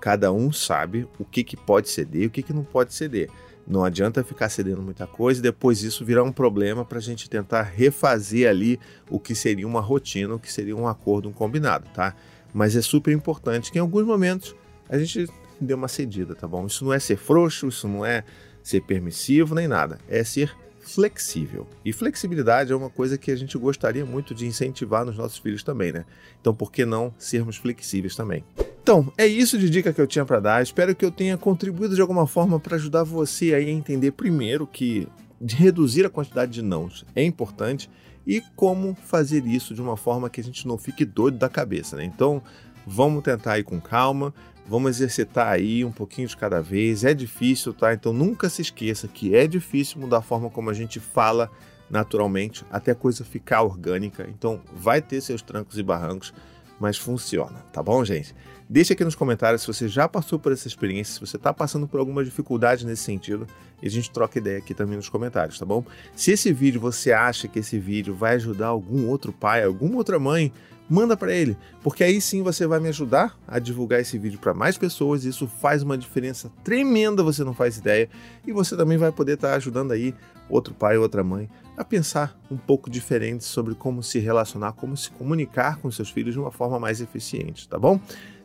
cada 0.00 0.32
um 0.32 0.52
sabe 0.52 1.06
o 1.18 1.24
que, 1.24 1.44
que 1.44 1.56
pode 1.56 1.88
ceder 1.88 2.22
e 2.22 2.26
o 2.26 2.30
que, 2.30 2.42
que 2.42 2.52
não 2.52 2.64
pode 2.64 2.94
ceder. 2.94 3.28
Não 3.66 3.84
adianta 3.84 4.24
ficar 4.24 4.48
cedendo 4.48 4.80
muita 4.80 5.06
coisa 5.06 5.40
e 5.40 5.42
depois 5.42 5.82
isso 5.82 6.04
virar 6.04 6.22
um 6.22 6.32
problema 6.32 6.84
para 6.86 6.98
a 6.98 7.02
gente 7.02 7.28
tentar 7.28 7.62
refazer 7.62 8.48
ali 8.48 8.80
o 9.10 9.20
que 9.20 9.34
seria 9.34 9.66
uma 9.66 9.80
rotina, 9.80 10.34
o 10.34 10.38
que 10.38 10.50
seria 10.50 10.74
um 10.74 10.88
acordo, 10.88 11.28
um 11.28 11.32
combinado, 11.32 11.86
tá? 11.92 12.14
Mas 12.54 12.74
é 12.74 12.80
super 12.80 13.12
importante 13.12 13.70
que 13.70 13.76
em 13.76 13.82
alguns 13.82 14.06
momentos 14.06 14.56
a 14.88 14.98
gente 14.98 15.26
deu 15.60 15.76
uma 15.76 15.88
cedida, 15.88 16.34
tá 16.34 16.48
bom? 16.48 16.66
Isso 16.66 16.82
não 16.82 16.94
é 16.94 16.98
ser 16.98 17.18
frouxo, 17.18 17.68
isso 17.68 17.86
não 17.86 18.06
é 18.06 18.24
ser 18.62 18.80
permissivo 18.80 19.54
nem 19.54 19.68
nada, 19.68 19.98
é 20.08 20.24
ser 20.24 20.56
flexível. 20.94 21.66
E 21.84 21.92
flexibilidade 21.92 22.72
é 22.72 22.76
uma 22.76 22.90
coisa 22.90 23.18
que 23.18 23.30
a 23.30 23.36
gente 23.36 23.56
gostaria 23.58 24.04
muito 24.04 24.34
de 24.34 24.46
incentivar 24.46 25.04
nos 25.04 25.16
nossos 25.16 25.38
filhos 25.38 25.62
também, 25.62 25.92
né? 25.92 26.04
Então, 26.40 26.54
por 26.54 26.72
que 26.72 26.84
não 26.84 27.12
sermos 27.18 27.56
flexíveis 27.56 28.16
também? 28.16 28.44
Então, 28.82 29.12
é 29.18 29.26
isso 29.26 29.58
de 29.58 29.68
dica 29.68 29.92
que 29.92 30.00
eu 30.00 30.06
tinha 30.06 30.24
para 30.24 30.40
dar. 30.40 30.62
Espero 30.62 30.94
que 30.94 31.04
eu 31.04 31.10
tenha 31.10 31.36
contribuído 31.36 31.94
de 31.94 32.00
alguma 32.00 32.26
forma 32.26 32.58
para 32.58 32.76
ajudar 32.76 33.04
você 33.04 33.54
a 33.54 33.62
entender 33.62 34.12
primeiro 34.12 34.66
que 34.66 35.06
reduzir 35.46 36.06
a 36.06 36.10
quantidade 36.10 36.50
de 36.50 36.62
nãos 36.62 37.04
é 37.14 37.22
importante 37.22 37.88
e 38.26 38.42
como 38.56 38.96
fazer 39.04 39.46
isso 39.46 39.74
de 39.74 39.80
uma 39.80 39.96
forma 39.96 40.28
que 40.28 40.40
a 40.40 40.44
gente 40.44 40.66
não 40.66 40.76
fique 40.76 41.04
doido 41.04 41.38
da 41.38 41.48
cabeça, 41.48 41.96
né? 41.96 42.04
Então, 42.04 42.42
vamos 42.86 43.22
tentar 43.22 43.58
ir 43.58 43.64
com 43.64 43.80
calma, 43.80 44.34
vamos 44.68 44.90
exercitar 44.90 45.48
aí 45.48 45.84
um 45.84 45.90
pouquinho 45.90 46.28
de 46.28 46.36
cada 46.36 46.60
vez. 46.60 47.02
É 47.02 47.14
difícil, 47.14 47.72
tá? 47.72 47.94
Então, 47.94 48.12
nunca 48.12 48.48
se 48.48 48.60
esqueça 48.60 49.08
que 49.08 49.34
é 49.34 49.46
difícil 49.46 50.00
mudar 50.00 50.18
a 50.18 50.22
forma 50.22 50.50
como 50.50 50.68
a 50.68 50.74
gente 50.74 51.00
fala 51.00 51.50
naturalmente 51.90 52.64
até 52.70 52.92
a 52.92 52.94
coisa 52.94 53.24
ficar 53.24 53.62
orgânica. 53.62 54.28
Então, 54.28 54.60
vai 54.72 55.00
ter 55.00 55.22
seus 55.22 55.40
trancos 55.40 55.78
e 55.78 55.82
barrancos, 55.82 56.34
mas 56.78 56.98
funciona, 56.98 57.60
tá 57.72 57.82
bom, 57.82 58.04
gente? 58.04 58.34
Deixe 58.68 58.92
aqui 58.92 59.02
nos 59.02 59.14
comentários 59.14 59.62
se 59.62 59.66
você 59.66 59.88
já 59.88 60.06
passou 60.06 60.38
por 60.38 60.52
essa 60.52 60.68
experiência, 60.68 61.14
se 61.14 61.20
você 61.20 61.36
está 61.36 61.54
passando 61.54 61.88
por 61.88 61.98
alguma 61.98 62.22
dificuldade 62.22 62.84
nesse 62.84 63.02
sentido, 63.02 63.46
e 63.82 63.86
a 63.86 63.90
gente 63.90 64.10
troca 64.10 64.38
ideia 64.38 64.58
aqui 64.58 64.74
também 64.74 64.96
nos 64.96 65.08
comentários, 65.08 65.58
tá 65.58 65.64
bom? 65.64 65.82
Se 66.14 66.32
esse 66.32 66.52
vídeo 66.52 66.78
você 66.78 67.10
acha 67.10 67.48
que 67.48 67.60
esse 67.60 67.78
vídeo 67.78 68.14
vai 68.14 68.34
ajudar 68.34 68.66
algum 68.66 69.08
outro 69.08 69.32
pai, 69.32 69.64
alguma 69.64 69.96
outra 69.96 70.18
mãe, 70.18 70.52
manda 70.88 71.16
para 71.16 71.32
ele, 71.32 71.56
porque 71.82 72.02
aí 72.02 72.20
sim 72.20 72.42
você 72.42 72.66
vai 72.66 72.80
me 72.80 72.88
ajudar 72.88 73.38
a 73.46 73.58
divulgar 73.58 74.00
esse 74.00 74.18
vídeo 74.18 74.38
para 74.38 74.54
mais 74.54 74.78
pessoas, 74.78 75.24
isso 75.24 75.46
faz 75.46 75.82
uma 75.82 75.98
diferença 75.98 76.50
tremenda, 76.64 77.22
você 77.22 77.44
não 77.44 77.54
faz 77.54 77.76
ideia, 77.76 78.08
e 78.46 78.52
você 78.52 78.76
também 78.76 78.96
vai 78.96 79.12
poder 79.12 79.34
estar 79.34 79.50
tá 79.50 79.56
ajudando 79.56 79.92
aí 79.92 80.14
outro 80.48 80.72
pai, 80.72 80.96
outra 80.96 81.22
mãe 81.22 81.48
a 81.78 81.84
pensar 81.84 82.36
um 82.50 82.56
pouco 82.56 82.90
diferente 82.90 83.44
sobre 83.44 83.74
como 83.74 84.02
se 84.02 84.18
relacionar, 84.18 84.72
como 84.72 84.96
se 84.96 85.10
comunicar 85.10 85.76
com 85.78 85.88
seus 85.90 86.10
filhos 86.10 86.34
de 86.34 86.40
uma 86.40 86.50
forma 86.50 86.78
mais 86.78 87.00
eficiente, 87.00 87.68
tá 87.68 87.78
bom? 87.78 88.00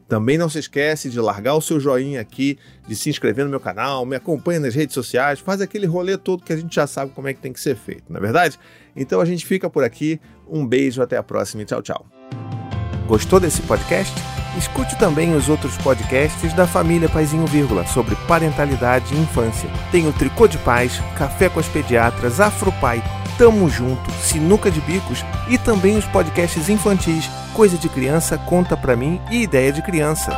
Também 0.07 0.37
não 0.37 0.47
se 0.47 0.59
esquece 0.59 1.09
de 1.09 1.19
largar 1.19 1.55
o 1.55 1.61
seu 1.61 1.79
joinha 1.79 2.21
aqui, 2.21 2.59
de 2.87 2.95
se 2.95 3.09
inscrever 3.09 3.43
no 3.45 3.49
meu 3.49 3.59
canal, 3.59 4.05
me 4.05 4.15
acompanha 4.15 4.59
nas 4.59 4.75
redes 4.75 4.93
sociais, 4.93 5.39
faz 5.39 5.61
aquele 5.61 5.87
rolê 5.87 6.15
todo 6.15 6.43
que 6.43 6.53
a 6.53 6.57
gente 6.57 6.75
já 6.75 6.85
sabe 6.85 7.11
como 7.11 7.27
é 7.27 7.33
que 7.33 7.39
tem 7.39 7.51
que 7.51 7.59
ser 7.59 7.75
feito, 7.75 8.03
não 8.09 8.17
é 8.17 8.21
verdade? 8.21 8.59
Então 8.95 9.19
a 9.19 9.25
gente 9.25 9.45
fica 9.45 9.67
por 9.67 9.83
aqui. 9.83 10.21
Um 10.47 10.67
beijo, 10.67 11.01
até 11.01 11.17
a 11.17 11.23
próxima 11.23 11.63
e 11.63 11.65
tchau, 11.65 11.81
tchau. 11.81 12.22
Gostou 13.07 13.39
desse 13.39 13.61
podcast? 13.61 14.13
Escute 14.57 14.95
também 14.97 15.35
os 15.35 15.49
outros 15.49 15.75
podcasts 15.77 16.53
da 16.53 16.67
família 16.67 17.09
Paizinho 17.09 17.45
Vírgula 17.47 17.85
sobre 17.87 18.15
parentalidade 18.27 19.13
e 19.13 19.19
infância. 19.19 19.69
Tem 19.91 20.07
o 20.07 20.13
Tricô 20.13 20.47
de 20.47 20.57
Paz, 20.59 21.01
Café 21.17 21.49
com 21.49 21.59
as 21.59 21.67
Pediatras, 21.67 22.39
Afropai, 22.39 23.03
Tamo 23.37 23.67
Junto, 23.69 24.11
Sinuca 24.11 24.69
de 24.69 24.79
Bicos 24.81 25.25
e 25.49 25.57
também 25.57 25.97
os 25.97 26.05
podcasts 26.05 26.69
infantis 26.69 27.29
Coisa 27.53 27.77
de 27.77 27.89
Criança, 27.89 28.37
Conta 28.37 28.77
Pra 28.77 28.95
Mim 28.95 29.19
e 29.31 29.41
Ideia 29.41 29.71
de 29.71 29.81
Criança. 29.81 30.31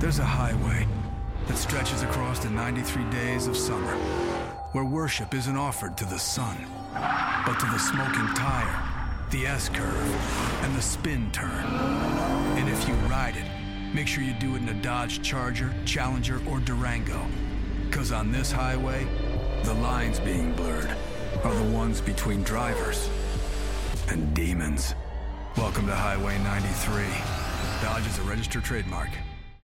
There's 0.00 0.18
a 0.18 0.24
highway 0.24 0.86
that 1.46 1.56
stretches 1.56 2.02
across 2.02 2.40
the 2.40 2.50
93 2.50 3.04
days 3.10 3.46
of 3.46 3.56
summer, 3.56 3.96
where 4.72 4.84
worship 4.84 5.34
isn't 5.34 5.56
offered 5.56 5.96
to 5.98 6.04
the 6.04 6.18
sun, 6.18 6.66
but 7.46 7.58
to 7.60 7.66
the 7.66 7.78
smoking 7.78 8.26
tire, 8.34 8.82
the 9.30 9.46
S-curve, 9.46 10.62
and 10.64 10.74
the 10.74 10.82
spin 10.82 11.30
turn. 11.30 11.64
And 12.56 12.68
if 12.68 12.88
you 12.88 12.94
ride 13.08 13.36
it, 13.36 13.46
Make 13.92 14.08
sure 14.08 14.24
you 14.24 14.32
do 14.32 14.54
it 14.54 14.62
in 14.62 14.68
a 14.70 14.74
Dodge 14.82 15.20
Charger, 15.20 15.72
Challenger, 15.84 16.40
or 16.48 16.60
Durango. 16.60 17.26
Because 17.84 18.10
on 18.10 18.32
this 18.32 18.50
highway, 18.50 19.06
the 19.64 19.74
lines 19.74 20.18
being 20.18 20.54
blurred 20.54 20.96
are 21.44 21.54
the 21.54 21.70
ones 21.76 22.00
between 22.00 22.42
drivers 22.42 23.10
and 24.08 24.32
demons. 24.32 24.94
Welcome 25.58 25.86
to 25.88 25.94
Highway 25.94 26.38
93. 26.38 27.04
Dodge 27.82 28.06
is 28.06 28.18
a 28.18 28.22
registered 28.22 28.64
trademark. 28.64 29.10